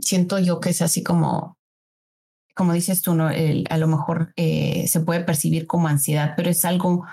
[0.00, 1.58] Siento yo que es así como
[2.60, 3.28] como dices tú, ¿no?
[3.28, 7.06] a lo mejor eh, se puede percibir como ansiedad, pero es algo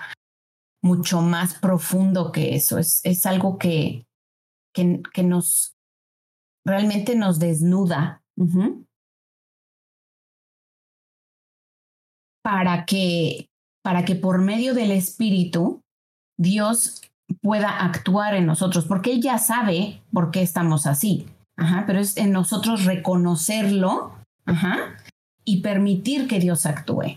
[0.82, 2.76] mucho más profundo que eso.
[2.76, 4.06] Es, es algo que,
[4.74, 5.74] que, que nos
[6.66, 8.20] realmente nos desnuda.
[12.44, 13.48] Para que,
[13.82, 15.80] para que por medio del Espíritu
[16.38, 17.00] Dios
[17.40, 21.26] pueda actuar en nosotros, porque Él ya sabe por qué estamos así.
[21.56, 24.12] Ajá, pero es en nosotros reconocerlo
[24.44, 24.97] ajá,
[25.48, 27.16] y permitir que Dios actúe.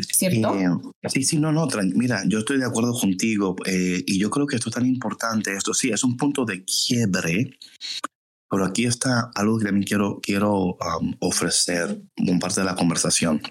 [0.00, 0.54] ¿Cierto?
[0.54, 4.46] Eh, sí, sí, no, no, mira, yo estoy de acuerdo contigo eh, y yo creo
[4.46, 7.58] que esto es tan importante, esto sí, es un punto de quiebre,
[8.48, 13.42] pero aquí está algo que también quiero, quiero um, ofrecer en parte de la conversación.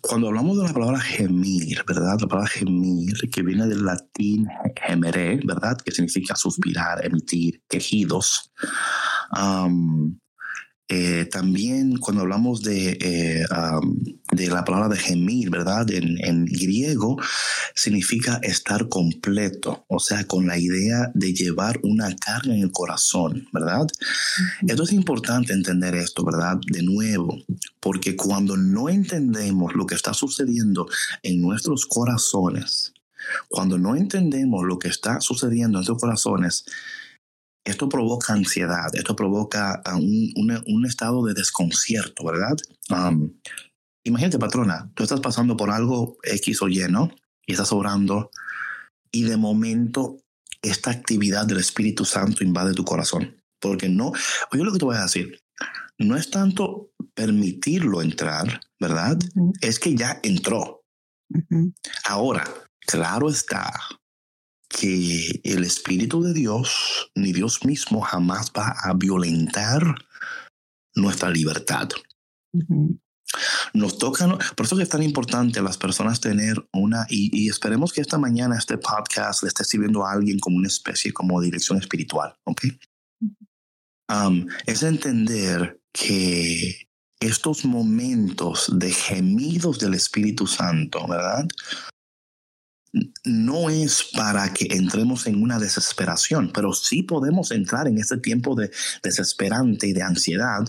[0.00, 2.18] Cuando hablamos de la palabra gemir, ¿verdad?
[2.20, 4.48] La palabra gemir, que viene del latín
[4.86, 5.76] gemere, ¿verdad?
[5.78, 8.52] Que significa suspirar, emitir, quejidos.
[10.92, 13.44] Eh, también cuando hablamos de, eh,
[14.32, 15.88] de la palabra de gemir, ¿verdad?
[15.92, 17.16] En, griego
[17.76, 23.46] significa estar completo, o sea, con la idea de llevar una carga en el corazón,
[23.52, 23.86] ¿verdad?
[24.66, 26.58] Esto es importante entender esto, ¿verdad?
[26.66, 27.38] De nuevo,
[27.78, 30.88] porque cuando no entendemos lo que está sucediendo
[31.22, 32.94] en nuestros corazones,
[33.48, 36.64] cuando no entendemos lo que está sucediendo en nuestros corazones,
[37.64, 42.56] esto provoca ansiedad, esto provoca ah, un, estado de desconcierto, ¿verdad?
[44.04, 47.10] imagínate, patrona, tú estás pasando por algo X o Y, ¿no?
[47.46, 48.30] Y estás orando
[49.12, 50.18] y de momento
[50.62, 53.36] esta actividad del Espíritu Santo invade tu corazón.
[53.60, 54.12] Porque no,
[54.52, 55.38] oye lo que te voy a decir,
[55.98, 59.18] no es tanto permitirlo entrar, ¿verdad?
[59.60, 60.82] Es que ya entró.
[62.04, 62.44] Ahora,
[62.86, 63.70] claro está
[64.70, 69.82] que el Espíritu de Dios, ni Dios mismo, jamás va a violentar
[70.94, 71.88] nuestra libertad.
[73.74, 77.92] Nos toca, por eso que es tan importante a las personas tener una, y, esperemos
[77.92, 81.78] que esta mañana este podcast le esté sirviendo a alguien como una especie, como dirección
[81.78, 82.62] espiritual, ¿ok?
[84.66, 86.88] es entender que
[87.20, 91.46] estos momentos de gemidos del Espíritu Santo, ¿verdad?
[93.24, 98.54] No es para que entremos en una desesperación, pero sí podemos entrar en este tiempo
[98.54, 98.70] de
[99.02, 100.64] desesperante y de ansiedad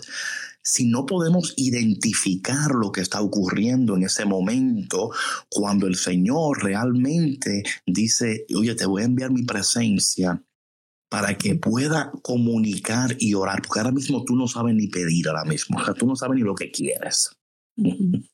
[0.62, 5.10] si no podemos identificar lo que está ocurriendo en ese momento,
[5.48, 10.42] cuando el Señor realmente dice, oye, te voy a enviar mi presencia
[11.10, 15.44] para que pueda comunicar y orar, porque ahora mismo tú no sabes ni pedir ahora
[15.44, 17.30] mismo, o sea, tú no sabes ni lo que quieres.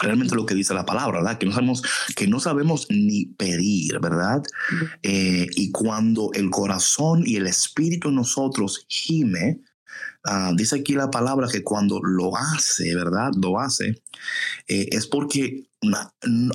[0.00, 1.38] Realmente lo que dice la palabra, ¿verdad?
[1.38, 1.82] Que no sabemos,
[2.16, 4.42] que no sabemos ni pedir, ¿verdad?
[5.02, 9.60] Eh, y cuando el corazón y el espíritu en nosotros gime,
[10.24, 13.30] Ah, dice aquí la palabra que cuando lo hace, ¿verdad?
[13.40, 14.02] Lo hace,
[14.68, 15.70] eh, es porque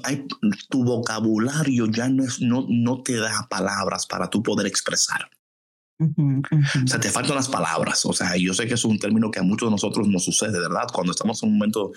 [0.04, 0.28] hay,
[0.70, 5.30] tu vocabulario ya no, es, no, no te da palabras para tú poder expresar.
[5.98, 8.06] O sea, te faltan las palabras.
[8.06, 10.60] O sea, yo sé que es un término que a muchos de nosotros nos sucede,
[10.60, 10.88] ¿verdad?
[10.94, 11.92] Cuando estamos en un momento,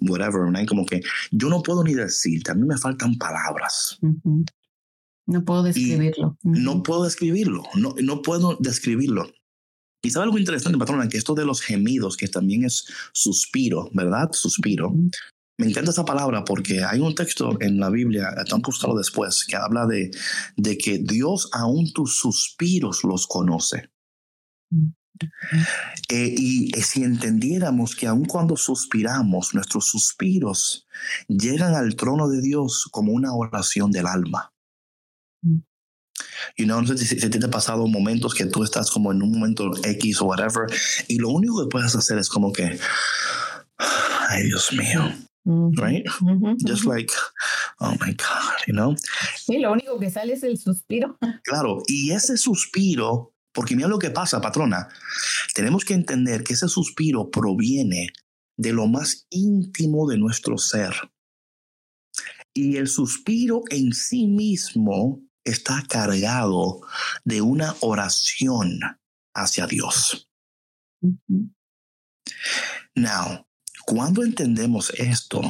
[0.00, 0.66] whatever, ¿no?
[0.66, 3.98] como que yo no puedo ni decirte, a mí me faltan palabras.
[5.26, 6.36] No puedo describirlo.
[6.42, 9.30] No puedo describirlo, no, no puedo describirlo.
[10.04, 14.30] Y sabe algo interesante, patrona, que esto de los gemidos, que también es suspiro, ¿verdad?
[14.32, 14.92] Suspiro.
[15.62, 19.54] Me encanta esa palabra porque hay un texto en la Biblia, tan buscado después, que
[19.54, 20.10] habla de,
[20.56, 23.88] de que Dios aún tus suspiros los conoce.
[26.08, 30.88] Eh, y eh, si entendiéramos que aun cuando suspiramos, nuestros suspiros
[31.28, 34.52] llegan al trono de Dios como una oración del alma.
[36.56, 39.70] Y no sé si, te ha pasado momentos que tú estás como en un momento
[39.84, 40.66] X o whatever,
[41.06, 42.80] y lo único que puedes hacer es como que,
[44.28, 45.08] ay Dios mío,
[45.44, 46.04] right?
[46.64, 47.10] Just like,
[47.80, 48.94] oh my God, you know?
[49.36, 51.18] Sí, lo único que sale es el suspiro.
[51.44, 54.88] Claro, y ese suspiro, porque mira lo que pasa, patrona,
[55.54, 58.08] tenemos que entender que ese suspiro proviene
[58.56, 60.94] de lo más íntimo de nuestro ser.
[62.54, 66.80] Y el suspiro en sí mismo está cargado
[67.24, 68.78] de una oración
[69.34, 70.28] hacia Dios.
[72.94, 73.46] Now,
[73.86, 75.42] cuando entendemos esto,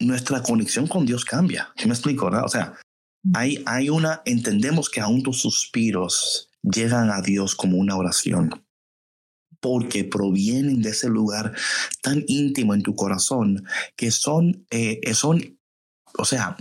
[0.00, 1.72] nuestra conexión con Dios cambia.
[1.76, 2.26] ¿Sí me explico?
[2.26, 2.74] O sea,
[3.34, 8.64] hay, hay una, entendemos que aún tus suspiros llegan a Dios como una oración
[9.60, 11.54] porque provienen de ese lugar
[12.02, 13.64] tan íntimo en tu corazón
[13.96, 15.58] que son, eh, son
[16.18, 16.56] o sea,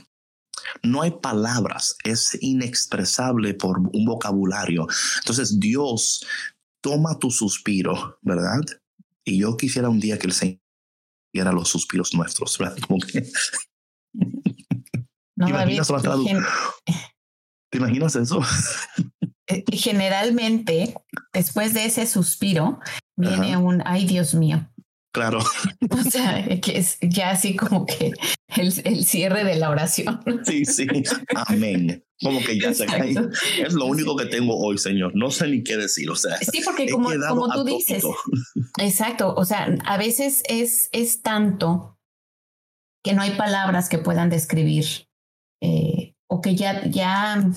[0.83, 4.87] no hay palabras, es inexpresable por un vocabulario.
[5.19, 6.25] Entonces Dios
[6.81, 8.61] toma tu suspiro, ¿verdad?
[9.25, 10.59] Y yo quisiera un día que el Señor
[11.33, 12.77] diera los suspiros nuestros, ¿verdad?
[15.35, 15.47] No,
[17.71, 18.39] ¿Te imaginas eso?
[19.47, 20.95] Eh, generalmente,
[21.33, 22.79] después de ese suspiro,
[23.17, 24.71] viene un, ay Dios mío.
[25.13, 25.39] Claro.
[25.91, 28.11] O sea, que es ya así como que
[28.55, 30.21] el, el cierre de la oración.
[30.43, 30.87] Sí, sí.
[31.47, 32.03] Amén.
[32.21, 33.13] Como que ya se cae.
[33.59, 35.11] Es lo único que tengo hoy, Señor.
[35.15, 36.09] No sé ni qué decir.
[36.09, 38.03] O sea, sí, porque como, como tú dices.
[38.79, 39.33] Exacto.
[39.35, 41.99] O sea, a veces es, es tanto
[43.03, 44.85] que no hay palabras que puedan describir
[45.61, 47.51] eh, o que ya, ya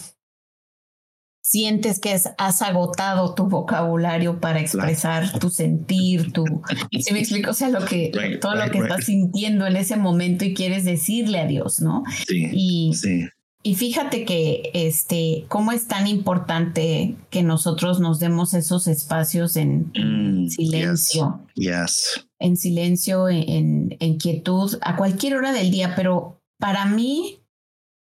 [1.46, 6.44] sientes que has agotado tu vocabulario para expresar tu sentir, tu...
[6.90, 7.52] ¿Sí me explico?
[7.52, 11.38] O sea, lo que, todo lo que estás sintiendo en ese momento y quieres decirle
[11.38, 12.02] a Dios, ¿no?
[12.26, 13.28] Sí, y, sí.
[13.62, 19.92] Y fíjate que, este, cómo es tan importante que nosotros nos demos esos espacios en
[19.94, 21.46] mm, silencio.
[21.54, 27.38] Yes, En silencio, en, en quietud, a cualquier hora del día, pero para mí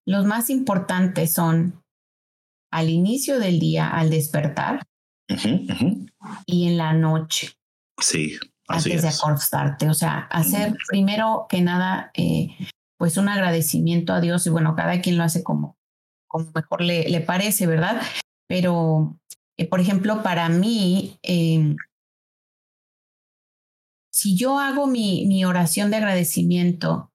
[0.07, 1.84] los más importantes son
[2.75, 4.83] al inicio del día, al despertar
[6.45, 7.53] y en la noche.
[8.01, 8.37] Sí.
[8.67, 9.89] antes de acostarte.
[9.89, 12.49] O sea, hacer primero que nada, eh,
[12.99, 15.77] pues un agradecimiento a Dios y bueno, cada quien lo hace como,
[16.27, 18.03] como mejor le, le parece, ¿verdad?
[18.49, 19.21] Pero,
[19.57, 21.77] eh, por ejemplo, para mí, em,
[24.13, 27.13] si yo hago mi, mi oración de agradecimiento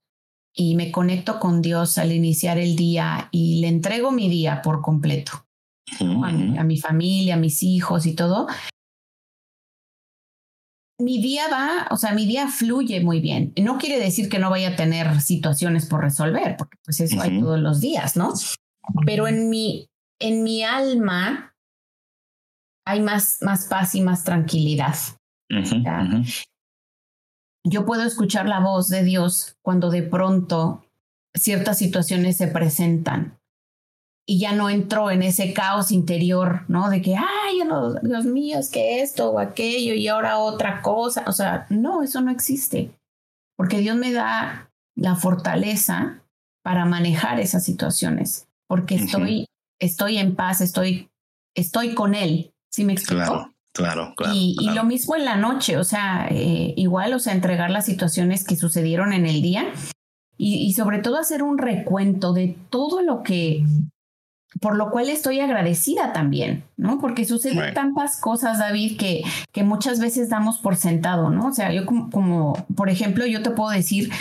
[0.55, 4.81] y me conecto con Dios al iniciar el día y le entrego mi día por
[4.81, 5.48] completo
[5.99, 8.47] a, mi, familia, a mis hijos y todo,
[10.99, 13.53] mi día va, o sea, mi día fluye muy bien.
[13.61, 17.39] No quiere decir que no vaya a tener situaciones por resolver, porque pues eso hay
[17.39, 18.33] todos los días, ¿no?
[19.05, 21.55] Pero en mi, en mi alma
[22.85, 24.95] hay más, más paz y más tranquilidad.
[27.63, 30.85] Yo puedo escuchar la voz de Dios cuando de pronto
[31.33, 33.38] ciertas situaciones se presentan
[34.29, 36.91] y ya no entró en ese caos interior, ¿no?
[36.91, 37.61] De que, ay,
[38.03, 41.23] Dios mío, es que esto o aquello y ahora otra cosa.
[41.25, 42.91] O sea, no, eso no existe.
[43.57, 46.21] Porque Dios me da la fortaleza
[46.61, 49.47] para manejar esas situaciones, porque estoy,
[49.79, 51.09] estoy en paz, estoy,
[51.55, 52.53] estoy con Él.
[52.71, 53.23] ¿Sí me explico?
[53.23, 53.53] Claro.
[53.73, 54.33] Claro, claro.
[54.35, 58.43] Y, lo mismo en la noche, o sea, eh, igual, o sea, entregar las situaciones
[58.43, 59.71] que sucedieron en el día
[60.37, 63.63] y, y, sobre todo hacer un recuento de todo lo que
[64.61, 66.99] por lo cual estoy agradecida también, ¿no?
[66.99, 71.47] Porque suceden tantas cosas, David, que, que muchas veces damos por sentado, ¿no?
[71.47, 74.11] O sea, yo como, por ejemplo, yo te puedo decir,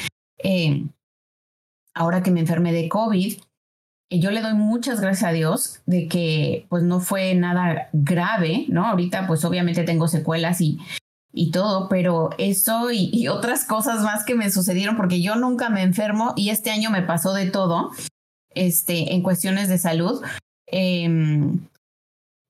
[0.42, 0.84] eh,
[1.94, 3.38] ahora que me enfermé de COVID,
[4.10, 8.66] eh, yo le doy muchas gracias a Dios de que pues no fue nada grave,
[8.68, 8.86] ¿no?
[8.86, 10.78] Ahorita pues obviamente tengo secuelas y,
[11.32, 15.70] y todo, pero eso y, y, otras cosas más que me sucedieron porque yo nunca
[15.70, 17.90] me enfermo y este año me pasó de todo
[18.54, 20.22] este, en cuestiones de salud.
[20.66, 21.60] Em,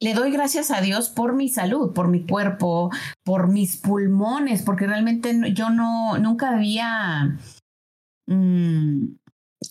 [0.01, 2.90] le doy gracias a Dios por mi salud, por mi cuerpo,
[3.24, 7.36] por mis pulmones, porque realmente yo no, nunca había,
[8.26, 9.16] mm,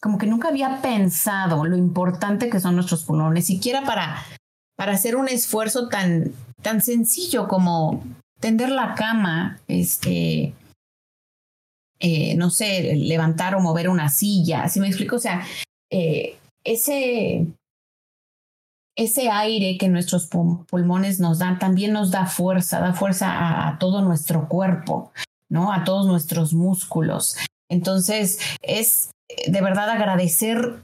[0.01, 4.21] como que nunca había pensado lo importante que son nuestros pulmones, siquiera para,
[4.75, 8.03] para hacer un esfuerzo tan, tan sencillo como
[8.41, 10.53] tender la cama, este,
[11.99, 15.15] eh, no sé, levantar o mover una silla, así me explico?
[15.15, 15.43] O sea,
[15.92, 17.48] eh, ese,
[18.98, 24.02] ese aire que nuestros pulmones nos dan también nos da fuerza, da fuerza a, todo
[24.02, 25.12] nuestro cuerpo,
[25.50, 25.72] ¿no?
[25.72, 27.38] A todos nuestros músculos.
[27.70, 29.12] Entonces, es
[29.48, 30.82] de verdad agradecer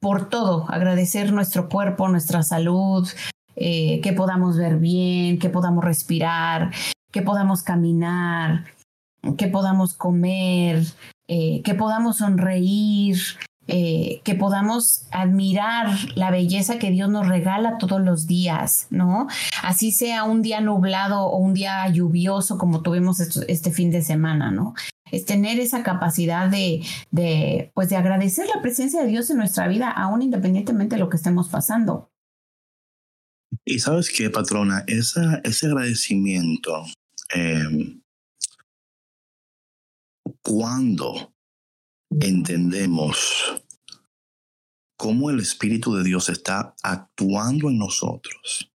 [0.00, 3.08] por todo, agradecer nuestro cuerpo, nuestra salud,
[3.56, 6.72] eh, que podamos ver bien, que podamos respirar,
[7.12, 8.64] que podamos caminar,
[9.36, 10.82] que podamos comer,
[11.28, 13.18] eh, que podamos sonreír,
[13.72, 19.28] eh, que podamos admirar la belleza que Dios nos regala todos los días, ¿no?
[19.62, 24.50] Así sea un día nublado o un día lluvioso como tuvimos este fin de semana,
[24.50, 24.74] ¿no?
[25.12, 26.82] Es tener esa capacidad de,
[27.72, 31.18] pues de agradecer la presencia de Dios en nuestra vida, aún independientemente de lo que
[31.18, 32.10] estemos pasando.
[33.64, 36.86] Y sabes qué, patrona, ese agradecimiento,
[37.32, 38.00] eh,
[40.42, 41.32] cuando
[42.10, 43.62] entendemos
[44.96, 48.70] cómo el Espíritu de Dios está actuando en nosotros,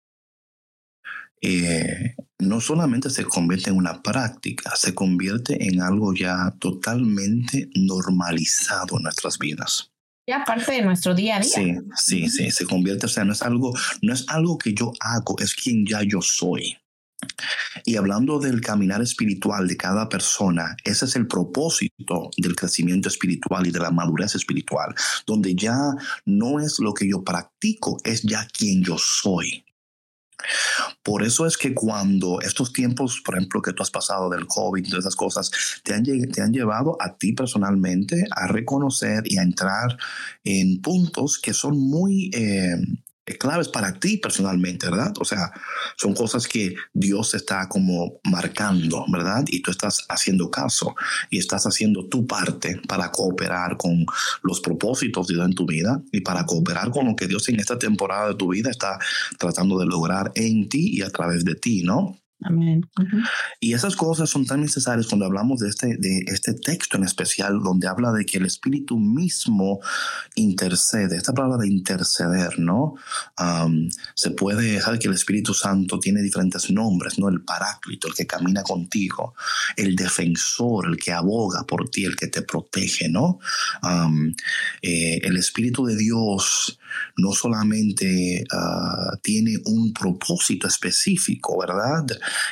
[1.41, 8.97] eh, no solamente se convierte en una práctica, se convierte en algo ya totalmente normalizado
[8.97, 9.91] en nuestras vidas.
[10.27, 11.51] Ya parte de nuestro día a día.
[11.51, 13.73] Sí, sí, sí, se convierte, o sea, no es algo,
[14.03, 16.77] no es algo que yo hago, es quien ya yo soy.
[17.85, 23.65] Y hablando del caminar espiritual de cada persona, ese es el propósito del crecimiento espiritual
[23.67, 24.93] y de la madurez espiritual,
[25.25, 25.77] donde ya
[26.25, 29.63] no es lo que yo practico, es ya quien yo soy.
[31.03, 34.83] Por eso es que cuando estos tiempos, por ejemplo, que tú has pasado del COVID
[34.83, 35.51] y todas esas cosas,
[35.83, 39.97] te han, te han llevado a ti personalmente a reconocer y a entrar
[40.43, 42.75] en puntos que son muy eh,
[43.39, 45.13] claves para ti personalmente, ¿verdad?
[45.19, 45.51] O sea,
[45.97, 49.43] son cosas que Dios está como marcando, ¿verdad?
[49.47, 50.95] Y tú estás haciendo caso
[51.29, 54.05] y estás haciendo tu parte para cooperar con
[54.43, 57.59] los propósitos de Dios en tu vida y para cooperar con lo que Dios en
[57.59, 58.99] esta temporada de tu vida está
[59.37, 62.20] tratando de lograr en ti y a través de ti, ¿no?
[63.59, 67.59] Y esas cosas son tan necesarias cuando hablamos de este, de este texto en especial,
[67.63, 69.79] donde habla de que el Espíritu mismo
[70.35, 71.17] intercede.
[71.17, 72.95] Esta palabra de interceder, ¿no?
[74.15, 77.29] se puede, saber que el Espíritu Santo tiene diferentes nombres, ¿no?
[77.29, 79.35] El paráclito, el que camina contigo,
[79.75, 83.39] el defensor, el que aboga por ti, el que te protege, ¿no?
[84.81, 86.79] Eh, el Espíritu de Dios
[87.17, 92.05] no solamente ah, tiene un propósito específico, ¿verdad?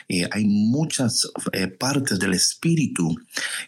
[0.07, 3.15] Eh, hay muchas eh, partes del Espíritu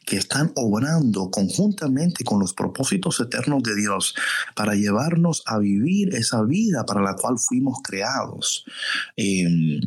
[0.05, 4.15] que están obrando conjuntamente con los propósitos eternos de Dios
[4.55, 8.65] para llevarnos a vivir esa vida para la cual fuimos creados,
[9.15, 9.81] em,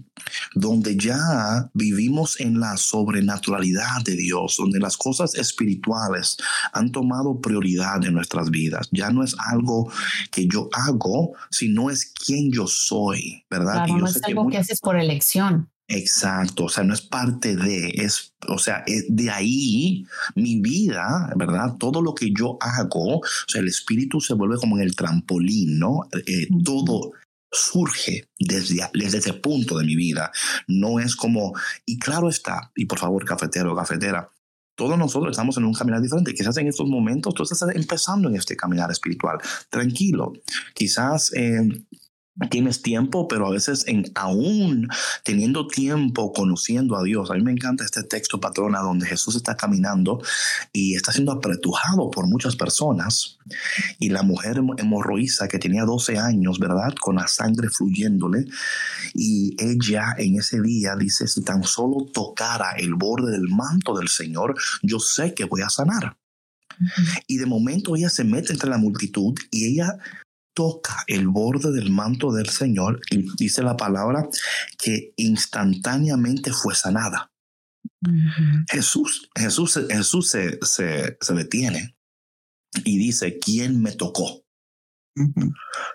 [0.55, 6.37] donde ya vivimos en la sobrenaturalidad de Dios, donde las cosas espirituales
[6.73, 8.89] han tomado prioridad en nuestras vidas.
[8.91, 9.91] Ya no es algo
[10.31, 13.87] que yo hago, sino es quien yo soy, ¿verdad?
[13.87, 15.71] no es algo que, haces por elección.
[15.87, 21.77] Exacto, o sea, no es parte de, es, o sea, de ahí mi vida, ¿verdad?
[21.79, 25.79] Todo lo que yo hago, o sea, el espíritu se vuelve como en el trampolín,
[25.79, 26.09] ¿no?
[26.27, 27.13] Eh, todo
[27.53, 30.33] surge desde, desde ese punto de mi vida.
[30.67, 31.53] No es como,
[31.85, 34.31] y claro está, y por favor, cafetero, cafetera,
[34.75, 36.35] todos nosotros estamos en un caminar diferente.
[36.35, 39.39] Quizás en estos momentos tú estás empezando en este caminar espiritual.
[39.71, 40.33] Tranquilo.
[40.75, 41.61] Quizás eh,
[42.51, 44.89] tienes tiempo, pero a veces en, aún
[45.23, 47.31] teniendo tiempo conociendo a Dios.
[47.31, 50.21] A mí me encanta este texto, patrona, donde Jesús está caminando
[50.73, 53.39] y está siendo apretujado por muchas personas.
[53.99, 56.95] Y la mujer hemorroísa que tenía 12 años, ¿verdad?
[57.01, 58.47] Con la sangre fluyéndole.
[59.15, 64.09] Y ella en ese día dice, si tan solo tocara el borde del manto del
[64.09, 66.17] Señor, yo sé que voy a sanar.
[67.29, 69.99] Y de momento ella se mete entre la multitud y ella
[70.55, 74.29] toca el borde del manto del Señor y dice la palabra
[74.79, 77.33] que instantáneamente fue sanada.
[78.71, 81.97] Jesús, Jesús, Jesús se, se, se detiene
[82.85, 84.44] y dice, ¿quién me tocó?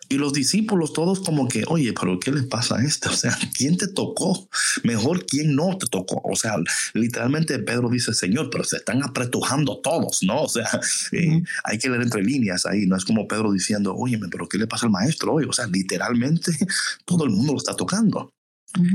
[0.08, 3.10] Y los discípulos todos como que, oye, pero ¿qué le pasa a este?
[3.10, 4.48] O sea, ¿quién te tocó?
[4.84, 6.22] Mejor, ¿quién no te tocó?
[6.24, 6.56] O sea,
[6.94, 10.44] literalmente Pedro dice, Señor, pero se están apretujando todos, ¿no?
[10.44, 10.68] O sea,
[11.12, 14.58] eh, hay que leer entre líneas ahí, no es como Pedro diciendo, oye, pero ¿qué
[14.58, 15.46] le pasa al maestro hoy?
[15.46, 16.52] O sea, literalmente
[17.06, 18.34] todo el mundo lo está tocando.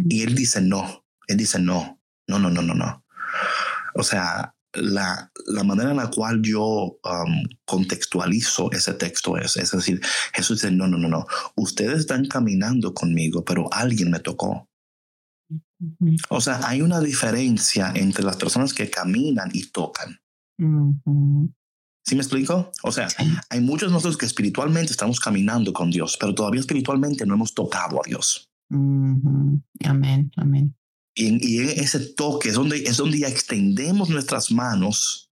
[0.09, 3.05] Y él dice, no, él dice, no, no, no, no, no, no.
[3.95, 5.31] O sea, la,
[5.65, 10.01] manera en la cual yo um, contextualizo ese texto es, es decir,
[10.33, 14.69] Jesús dice, no, no, no, no, ustedes están caminando conmigo, pero alguien me tocó.
[16.31, 20.19] O sea, hay una diferencia entre las personas que caminan y tocan.
[22.07, 22.71] ¿Sí me explico?
[22.83, 23.09] O sea,
[23.49, 27.55] hay muchos de nosotros que espiritualmente estamos caminando con Dios, pero todavía espiritualmente no hemos
[27.55, 28.51] tocado a Dios.
[28.71, 30.75] Amén, amén.
[31.15, 35.31] Y ese toque es donde, es donde ya extendemos nuestras manos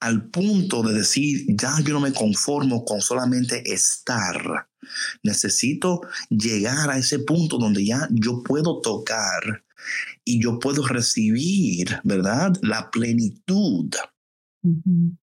[0.00, 4.68] al punto de decir, ya yo no me conformo con solamente estar.
[5.22, 6.00] Necesito
[6.30, 9.64] llegar a ese punto donde ya yo puedo tocar
[10.24, 12.52] y yo puedo recibir, ¿verdad?
[12.62, 13.90] La plenitud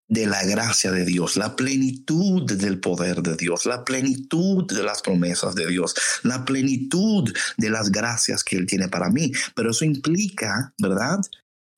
[0.07, 5.01] de la gracia de Dios, la plenitud del poder de Dios, la plenitud de las
[5.01, 9.31] promesas de Dios, la plenitud de las gracias que Él tiene para mí.
[9.55, 11.19] Pero eso implica, ¿verdad?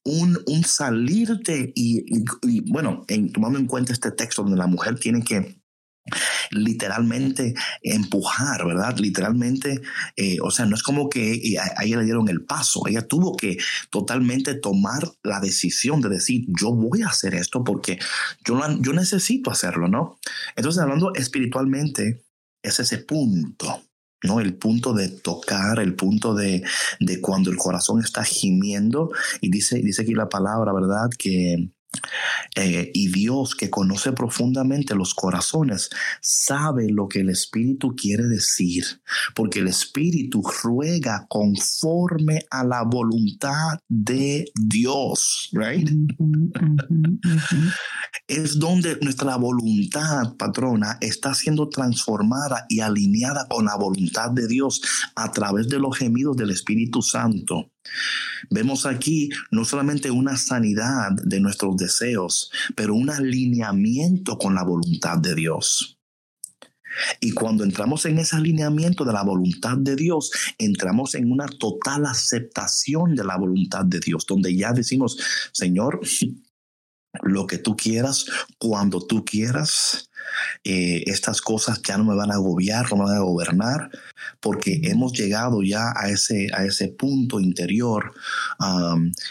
[0.03, 2.23] Un, un salirte y,
[2.69, 5.56] bueno, tomando en cuenta este texto donde la mujer tiene que
[6.51, 8.97] literalmente empujar, ¿verdad?
[8.99, 9.81] Literalmente,
[10.15, 13.35] eh, o sea, no es como que a, ella le dieron el paso, ella tuvo
[13.35, 13.57] que
[13.89, 17.99] totalmente tomar la decisión de decir, yo voy a hacer esto porque
[18.45, 20.19] yo, yo necesito hacerlo, ¿no?
[20.55, 22.23] Entonces, hablando espiritualmente,
[22.63, 23.83] es ese punto.
[24.23, 24.39] ¿no?
[24.39, 26.63] El punto de tocar, el punto de,
[26.99, 29.11] de cuando el corazón está gimiendo.
[29.41, 31.09] Y dice, dice aquí la palabra, ¿verdad?
[31.17, 31.69] Que
[32.55, 35.89] eh, y Dios que conoce profundamente los corazones
[36.21, 38.83] sabe lo que el Espíritu quiere decir,
[39.35, 45.89] porque el Espíritu ruega conforme a la voluntad de Dios, right?
[48.27, 54.81] Es donde nuestra voluntad, patrona, está siendo transformada y alineada con la voluntad de Dios
[55.15, 57.71] a través de los gemidos del Espíritu Santo.
[58.49, 65.17] Vemos aquí no solamente una sanidad de nuestros deseos, pero un alineamiento con la voluntad
[65.17, 65.97] de Dios.
[67.19, 72.05] Y cuando entramos en ese alineamiento de la voluntad de Dios, entramos en una total
[72.05, 75.17] aceptación de la voluntad de Dios, donde ya decimos,
[75.51, 76.01] Señor,
[77.23, 78.25] lo que tú quieras,
[78.57, 80.09] cuando tú quieras,
[80.63, 83.89] eh, estas cosas ya no me van a agobiar, no me van a gobernar,
[84.39, 88.13] porque hemos llegado ya a ese, a ese punto interior.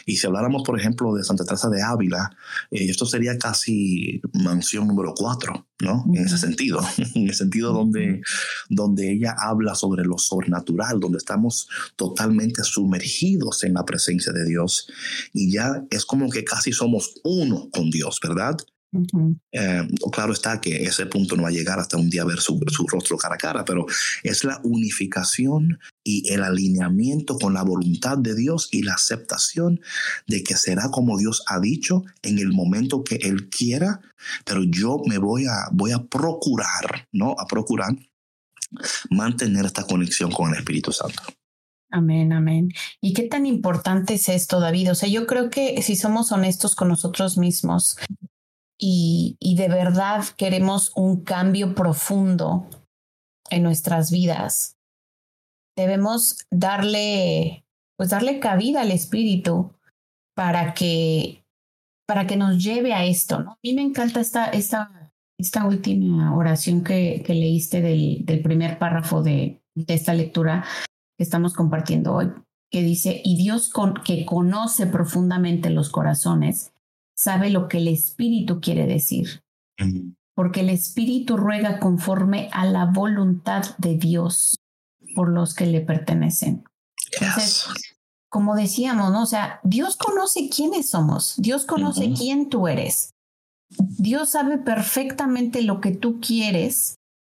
[0.05, 2.31] y si habláramos, por ejemplo, de Santa Teresa de Ávila,
[2.71, 6.05] eh, esto sería casi mansión número cuatro, ¿no?
[6.15, 6.81] En ese sentido,
[7.15, 8.23] en el sentido donde,
[8.69, 14.89] donde ella habla sobre lo sobrenatural, donde estamos totalmente sumergidos en la presencia de Dios
[15.33, 18.57] y ya es como que casi somos uno con Dios, ¿verdad?
[19.53, 22.59] Eh, claro está que ese punto no va a llegar hasta un día ver su,
[22.69, 23.87] su, rostro cara a cara, pero
[24.23, 29.81] es la unificación y el alineamiento con la voluntad de Dios y la aceptación
[30.27, 34.01] de que será como Dios ha dicho en el momento que Él quiera,
[34.45, 37.35] pero yo me voy a, voy a procurar, ¿no?
[37.39, 37.95] A procurar
[39.11, 41.23] mantener esta conexión con el Espíritu Santo.
[41.91, 42.71] Amén, amén.
[43.01, 44.91] ¿Y qué tan importante es esto, David?
[44.91, 47.97] O sea, yo creo que si somos honestos con nosotros mismos,
[48.79, 52.69] y, de verdad queremos un cambio profundo
[53.51, 54.77] en nuestras vidas,
[55.77, 57.65] debemos darle,
[57.97, 59.73] pues darle cabida al Espíritu
[60.35, 61.45] para que,
[62.07, 63.37] para que nos lleve a esto.
[63.37, 69.63] A mí me encanta esta, esta, esta última oración que, leíste del, primer párrafo de,
[69.87, 70.65] esta lectura
[71.17, 72.33] que estamos compartiendo hoy,
[72.71, 73.71] que dice, y Dios
[74.05, 76.73] que conoce profundamente los corazones,
[77.17, 79.43] sabe lo que el Espíritu quiere decir.
[80.35, 84.57] Porque el Espíritu ruega conforme a la voluntad de Dios
[85.15, 86.65] por los que le pertenecen.
[87.13, 87.67] Entonces,
[88.29, 89.23] como decíamos, ¿no?
[89.23, 93.11] O sea, Dios conoce quiénes somos, Dios conoce quién tú eres.
[93.69, 96.97] Dios sabe perfectamente lo que tú quieres,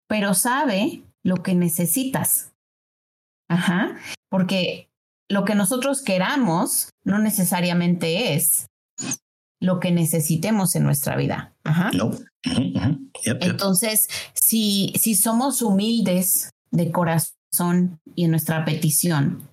[0.08, 2.52] pero sabe lo que necesitas.
[3.50, 3.98] Ajá,
[4.30, 4.90] porque
[5.30, 8.68] lo que nosotros queramos no necesariamente es
[9.60, 11.56] lo que necesitemos en nuestra vida.
[11.94, 12.12] No.
[13.24, 19.50] Entonces, si, si somos humildes de corazón y en nuestra petición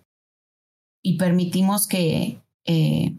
[1.03, 3.17] y permitimos que, eh,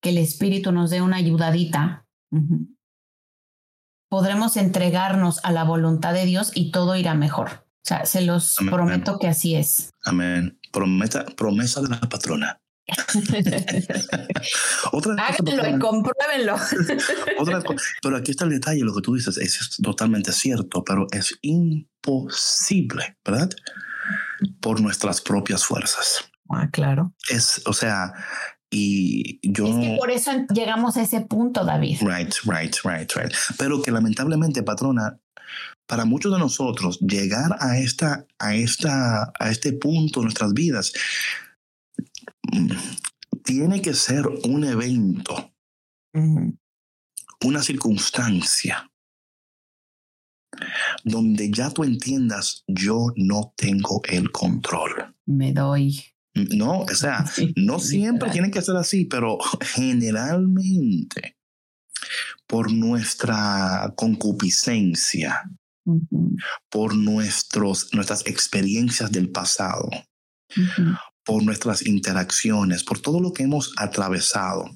[0.00, 2.06] que el Espíritu nos dé una ayudadita,
[4.08, 7.66] podremos entregarnos a la voluntad de Dios y todo irá mejor.
[7.82, 9.90] O sea, se los prometo que así es.
[10.04, 10.58] Amén.
[10.72, 12.60] Promesa, promesa de la patrona.
[14.92, 16.56] Otra Háganlo y compruébenlo.
[17.38, 17.62] Otra
[18.02, 23.16] pero aquí está el detalle, lo que tú dices es totalmente cierto, pero es imposible,
[23.24, 23.50] ¿verdad?
[24.60, 26.24] Por nuestras propias fuerzas.
[26.48, 27.14] Ah, claro.
[27.28, 28.12] Es, o sea,
[28.70, 29.66] y yo...
[29.66, 31.98] Es que por eso llegamos a ese punto, David.
[32.00, 33.32] Right, right, right, right.
[33.58, 35.20] Pero que lamentablemente, patrona,
[35.86, 40.92] para muchos de nosotros llegar a esta, a esta, a este punto en nuestras vidas
[43.44, 45.54] tiene que ser un evento,
[47.44, 48.90] una circunstancia
[51.04, 55.14] donde ya tú entiendas, yo no tengo el control.
[55.26, 56.02] Me doy.
[56.34, 57.24] No, o sea,
[57.56, 61.36] no siempre tiene que ser así, pero generalmente
[62.46, 65.48] por nuestra concupiscencia,
[66.68, 69.88] por nuestros, nuestras experiencias del pasado,
[71.24, 74.70] por nuestras interacciones, por todo lo que hemos atravesado.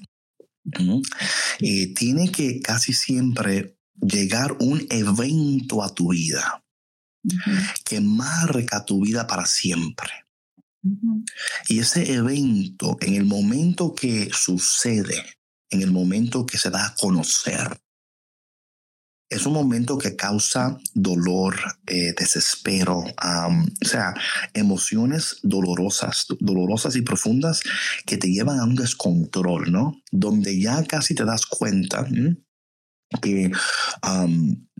[1.59, 6.63] Eh, tiene que casi siempre llegar un evento a tu vida
[7.83, 10.09] que marca tu vida para siempre.
[11.67, 15.25] Y ese evento, en el momento que sucede,
[15.69, 17.79] en el momento que se da a conocer,
[19.29, 21.55] es un momento que causa dolor,
[21.87, 24.13] eh, desespero, o sea,
[24.53, 27.61] emociones dolorosas, dolorosas y profundas
[28.05, 30.01] que te llevan a un descontrol, ¿no?
[30.11, 32.07] Donde ya casi te das cuenta
[33.21, 33.51] que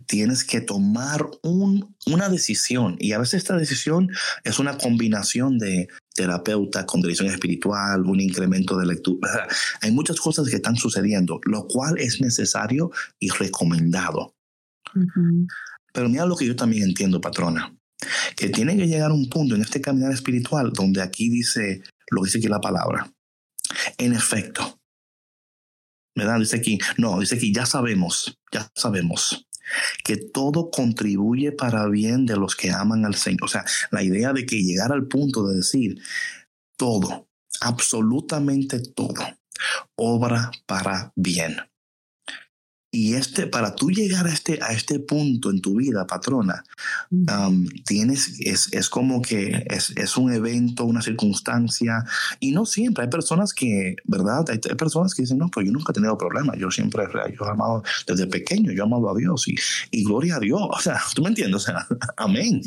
[0.06, 4.08] tienes que tomar un, una decisión y a veces esta decisión
[4.44, 9.48] es una combinación de terapeuta con dirección espiritual, un incremento de lectura.
[9.80, 14.35] Hay muchas cosas que están sucediendo, lo cual es necesario y recomendado.
[15.92, 17.74] Pero mira lo que yo también entiendo, patrona,
[18.36, 22.26] que tiene que llegar un punto en este caminar espiritual donde aquí dice lo que
[22.26, 23.10] dice aquí la palabra.
[23.98, 24.78] En efecto,
[26.14, 26.38] ¿verdad?
[26.38, 29.46] Dice aquí, no, dice aquí, ya sabemos, ya sabemos
[30.04, 33.44] que todo contribuye para bien de los que aman al Señor.
[33.44, 36.00] O sea, la idea de que llegar al punto de decir
[36.76, 37.28] todo,
[37.60, 39.14] absolutamente todo,
[39.96, 41.56] obra para bien.
[42.96, 46.64] Y este, para tú llegar a este, a este punto en tu vida, patrona,
[47.84, 52.06] tienes, es, es, como que es, es, un evento, una circunstancia,
[52.40, 53.04] y no siempre.
[53.04, 54.46] Hay personas que, ¿verdad?
[54.48, 56.56] Hay, personas que dicen, no, pues yo nunca he tenido problemas.
[56.56, 57.04] Yo siempre,
[57.38, 59.56] yo he amado desde pequeño, yo he amado a Dios y,
[59.90, 60.62] y gloria a Dios.
[60.62, 61.86] O sea, tú me entiendes, o sea,
[62.16, 62.62] amén.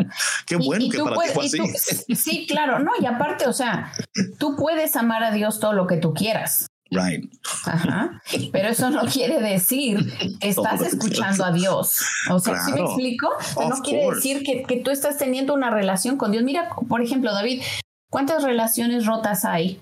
[0.46, 2.14] Qué bueno que para ti fue así.
[2.14, 3.92] sí, claro, no, y aparte, o sea,
[4.38, 6.68] tú puedes amar a Dios todo lo que tú quieras.
[6.90, 7.32] Right.
[7.64, 8.22] Ajá.
[8.52, 12.02] Pero eso no quiere decir que estás escuchando a Dios.
[12.30, 13.28] O sea, ¿sí me explico?
[13.56, 16.44] no quiere decir que, que, tú estás teniendo una relación con Dios.
[16.44, 17.62] Mira, por ejemplo, David,
[18.10, 19.80] ¿cuántas relaciones rotas hay?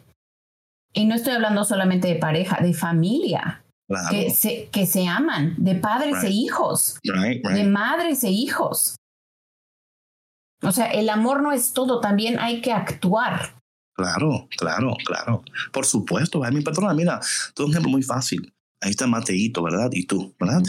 [0.94, 3.64] Y no estoy hablando solamente de pareja, de familia.
[4.10, 8.96] que, se, que se aman, de padres e hijos, de madres e hijos.
[10.62, 13.61] O sea, el amor no es todo, también hay que actuar.
[13.94, 15.42] Claro, claro, claro.
[15.72, 17.20] Por supuesto, mi patrona, mira,
[17.54, 18.52] todo un ejemplo muy fácil.
[18.80, 19.90] Ahí está Mateito, ¿verdad?
[19.92, 20.62] Y tú, ¿verdad?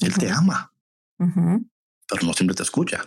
[0.00, 0.72] Él te ama,
[2.08, 3.04] pero no siempre te escucha.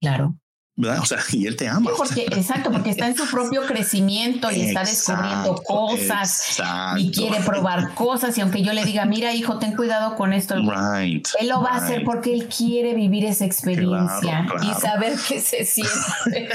[0.00, 0.36] Claro.
[0.78, 1.00] ¿Verdad?
[1.00, 1.90] O sea, y él te ama.
[1.96, 6.56] porque, exacto, porque está en su propio crecimiento y está descubriendo cosas
[6.96, 8.38] y quiere probar cosas.
[8.38, 11.70] Y aunque yo le diga, mira, hijo, ten cuidado con esto, right, él lo va
[11.70, 16.48] a hacer porque él quiere vivir esa experiencia y saber qué se siente.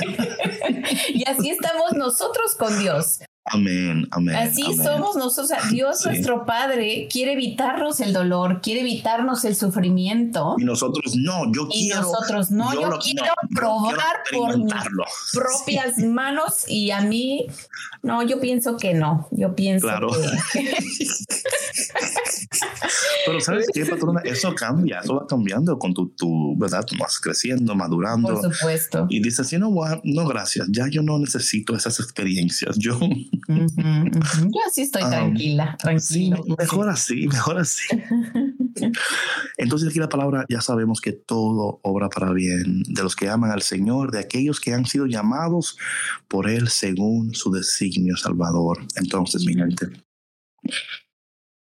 [1.09, 3.19] y así estamos nosotros con Dios.
[3.45, 4.35] Amén, amén.
[4.35, 5.51] Así somos nosotros.
[5.69, 10.55] Dios nuestro Padre quiere evitarnos el dolor, quiere evitarnos el sufrimiento.
[10.57, 12.03] Y nosotros no, yo y quiero.
[12.03, 14.73] nosotros no, yo, quiero probar por mis
[15.33, 17.47] propias manos y a mí,
[18.03, 19.29] no, yo pienso que no.
[19.31, 20.09] Yo pienso claro.
[20.51, 20.73] que.
[23.25, 24.19] Pero ¿sabes qué, patrona?
[24.25, 26.85] Eso cambia, eso va cambiando con tu, tu ¿verdad?
[26.85, 28.41] Tú vas creciendo, madurando.
[28.41, 29.07] Por supuesto.
[29.09, 29.73] Y dices, sí, no,
[30.03, 32.77] no, gracias, ya yo no necesito esas experiencias.
[32.77, 36.41] Yo yo así estoy tranquila, tranquila.
[36.57, 37.87] mejor así, mejor así.
[39.57, 43.51] Entonces aquí la palabra ya sabemos que todo obra para bien de los que aman
[43.51, 45.77] al Señor, de aquellos que han sido llamados
[46.27, 48.85] por Él según su designio salvador.
[48.95, 49.87] Entonces, mi gente,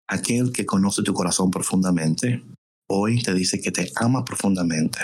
[0.09, 2.43] aquel que conoce tu corazón profundamente,
[2.91, 5.01] hoy te dice que te ama profundamente,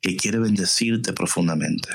[0.00, 1.88] que quiere bendecirte profundamente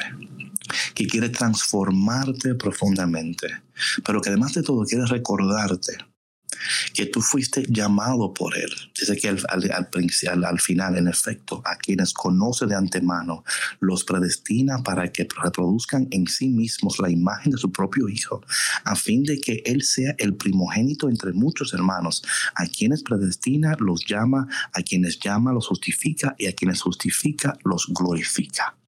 [0.93, 3.47] que quiere transformarte profundamente,
[4.05, 5.97] pero que además de todo quiere recordarte
[6.93, 8.71] que tú fuiste llamado por Él.
[8.99, 13.43] Dice que al, al, al, final, en efecto, a quienes conoce de antemano,
[13.79, 18.41] los predestina para que reproduzcan en sí mismos la imagen de su propio Hijo,
[18.85, 22.23] a fin de que Él sea el primogénito entre muchos hermanos.
[22.55, 27.87] A quienes predestina, los llama, a quienes llama, los justifica, y a quienes justifica, los
[27.87, 28.78] glorifica.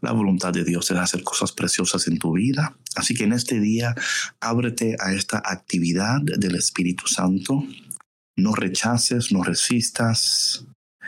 [0.00, 2.76] La voluntad de Dios es hacer cosas preciosas en tu vida.
[2.96, 3.94] Así que en este día
[4.40, 7.64] ábrete a esta actividad del Espíritu Santo.
[8.36, 10.66] No rechaces, no resistas,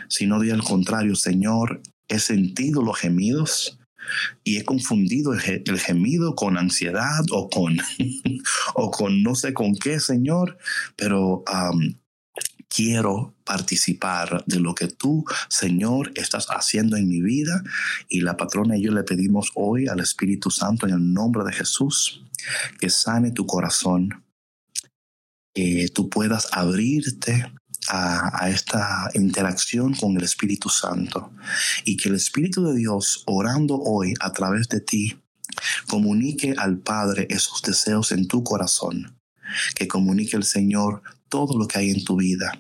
[0.09, 3.78] sino de al contrario, Señor, he sentido los gemidos
[4.44, 7.78] y he confundido el, gemido con ansiedad o con,
[8.74, 10.59] o con no sé con qué, Señor,
[10.97, 11.42] pero
[12.69, 17.62] quiero participar de lo que tú, Señor, estás haciendo en mi vida.
[18.09, 21.53] Y la patrona y yo le pedimos hoy al Espíritu Santo en el nombre de
[21.53, 22.23] Jesús
[22.79, 24.25] que sane tu corazón,
[25.55, 27.51] que tú puedas abrirte
[27.89, 31.33] a, a, esta interacción con el Espíritu Santo
[31.85, 35.23] y que el Espíritu de Dios, orando hoy a través de ti,
[35.87, 39.19] comunique al Padre esos deseos en tu corazón,
[39.75, 42.53] que comunique el Señor todo lo que hay en tu vida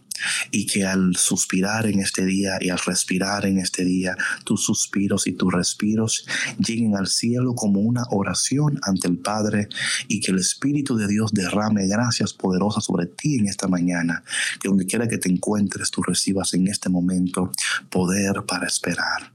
[0.50, 5.26] y que al suspirar en este día y al respirar en este día, tus suspiros
[5.26, 6.26] y tus respiros
[6.58, 9.68] lleguen al cielo como una oración ante el Padre
[10.08, 14.24] y que el Espíritu de Dios derrame gracias poderosas sobre ti en esta mañana,
[14.60, 17.50] que donde quiera que te encuentres tú recibas en este momento
[17.90, 19.34] poder para esperar.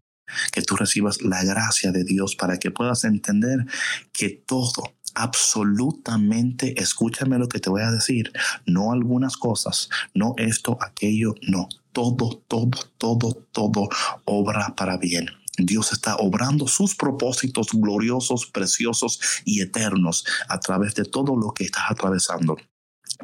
[0.54, 3.66] Que tú recibas la gracia de Dios para que puedas entender
[4.14, 8.32] que todo absolutamente, escúchame lo que te voy a decir,
[8.66, 13.90] no algunas cosas, no esto, aquello, no, todo, todo, todo, todo
[14.26, 15.28] obra para bien.
[15.58, 21.66] Dios está obrando sus propósitos gloriosos, preciosos y eternos a través de todo lo que
[21.66, 22.58] estás atravesando.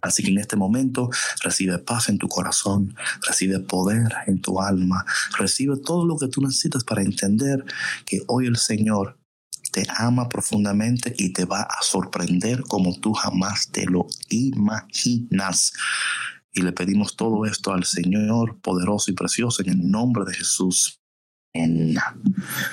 [0.01, 1.09] Así que en este momento
[1.43, 5.05] recibe paz en tu corazón, recibe poder en tu alma,
[5.37, 7.65] recibe todo lo que tú necesitas para entender
[8.05, 9.16] que hoy el Señor
[9.77, 15.71] te ama profundamente y te va a sorprender como tú jamás te lo imaginas.
[16.51, 20.99] Y le pedimos todo esto al Señor poderoso y precioso en el nombre de Jesús.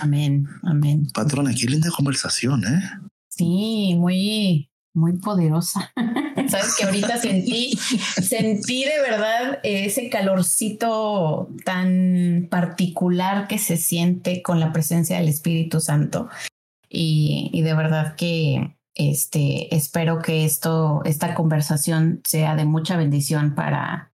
[0.01, 1.07] Amén, amén.
[1.13, 2.83] Patrona, qué linda conversación, ¿eh?
[3.29, 5.93] Sí, muy, muy poderosa.
[6.49, 7.79] Sabes que ahorita sentí,
[8.23, 15.81] sentí de verdad ese calorcito tan particular que se siente con la presencia del Espíritu
[15.81, 16.31] Santo
[16.89, 24.13] y, de verdad que este, espero que esto, esta conversación sea de mucha bendición para,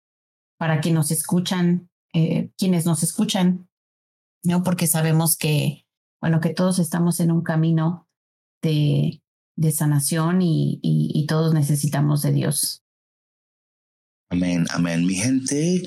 [0.59, 3.69] para quienes nos escuchan, eh, quienes nos escuchan,
[4.45, 4.62] ¿no?
[4.62, 5.87] Porque sabemos que,
[6.21, 8.09] bueno, que todos estamos en un camino
[8.62, 9.23] de,
[9.57, 12.85] de sanación y, y, y todos necesitamos de Dios.
[14.31, 15.07] Amén, amén.
[15.07, 15.83] Mi gente,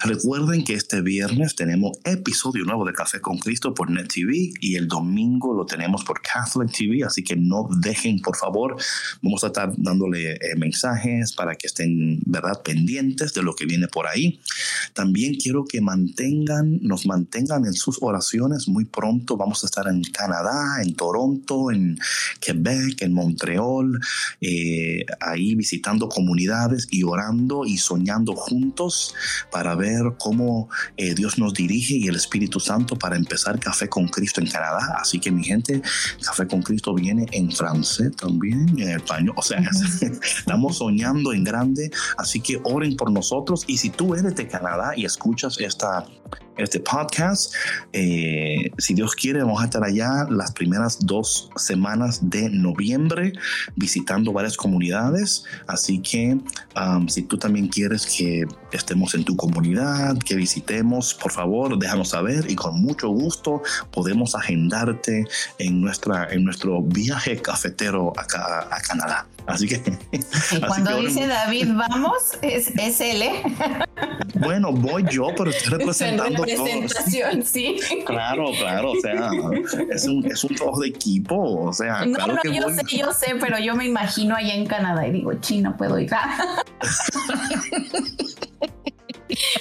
[0.00, 4.74] recuerden que este viernes tenemos episodio nuevo de Café con Cristo por Net TV y
[4.74, 8.76] el domingo lo tenemos por Catholic TV, así que no dejen, por favor,
[9.22, 13.88] vamos a estar dándole eh, mensajes para que estén, ¿verdad?, pendientes de lo que viene
[13.88, 14.38] por ahí.
[14.92, 18.68] También quiero que mantengan, nos mantengan en sus oraciones.
[18.68, 21.98] Muy pronto vamos a estar en Canadá, en Toronto, en
[22.38, 23.98] Quebec, en Montreal,
[24.42, 29.14] eh, ahí visitando comunidades y orando y soñando juntos
[29.50, 34.08] para ver cómo eh, Dios nos dirige y el Espíritu Santo para empezar Café con
[34.08, 34.96] Cristo en Canadá.
[35.00, 35.82] Así que mi gente,
[36.24, 39.34] Café con Cristo viene en francés también, en español.
[39.36, 39.58] O sea,
[40.38, 41.90] estamos soñando en grande.
[42.16, 43.64] Así que oren por nosotros.
[43.66, 46.06] Y si tú eres de Canadá y escuchas esta
[46.58, 47.54] este podcast.
[47.92, 53.32] Eh, si Dios quiere, vamos a estar allá las primeras dos semanas de noviembre
[53.76, 55.44] visitando varias comunidades.
[55.66, 56.38] Así que
[56.76, 62.10] um, si tú también quieres que estemos en tu comunidad, que visitemos, por favor, déjanos
[62.10, 65.24] saber y con mucho gusto podemos agendarte
[65.58, 69.26] en, nuestra, en nuestro viaje cafetero acá a Canadá.
[69.48, 69.80] Así que.
[70.66, 73.42] cuando dice David, vamos, es, es él, ¿eh?
[74.34, 76.44] Bueno, voy yo, pero estoy representando.
[76.44, 77.80] Es representación, sí.
[78.04, 79.30] Claro, claro, o sea,
[79.90, 82.04] es un, es un trabajo de equipo, o sea.
[82.04, 82.74] No, claro no, que yo voy.
[82.74, 86.10] sé, yo sé, pero yo me imagino allá en Canadá y digo, China, puedo ir.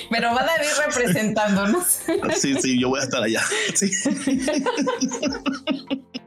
[0.10, 2.00] pero va David representándonos.
[2.38, 3.42] Sí, sí, yo voy a estar allá.
[3.74, 3.90] Sí.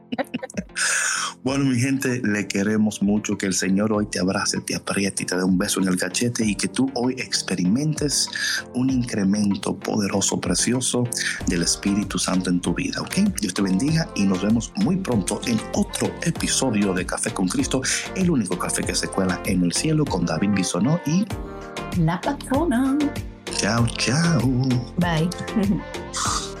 [1.43, 5.25] Bueno, mi gente, le queremos mucho que el Señor hoy te abrace, te apriete y
[5.25, 8.29] te dé un beso en el cachete y que tú hoy experimentes
[8.75, 11.03] un incremento poderoso, precioso
[11.47, 13.15] del Espíritu Santo en tu vida, ¿ok?
[13.39, 17.81] Dios te bendiga y nos vemos muy pronto en otro episodio de Café con Cristo,
[18.15, 21.25] el único café que se cuela en el cielo con David Bisonó y
[21.97, 22.97] La patrona.
[23.57, 24.41] chao, chao.
[24.97, 25.29] Bye.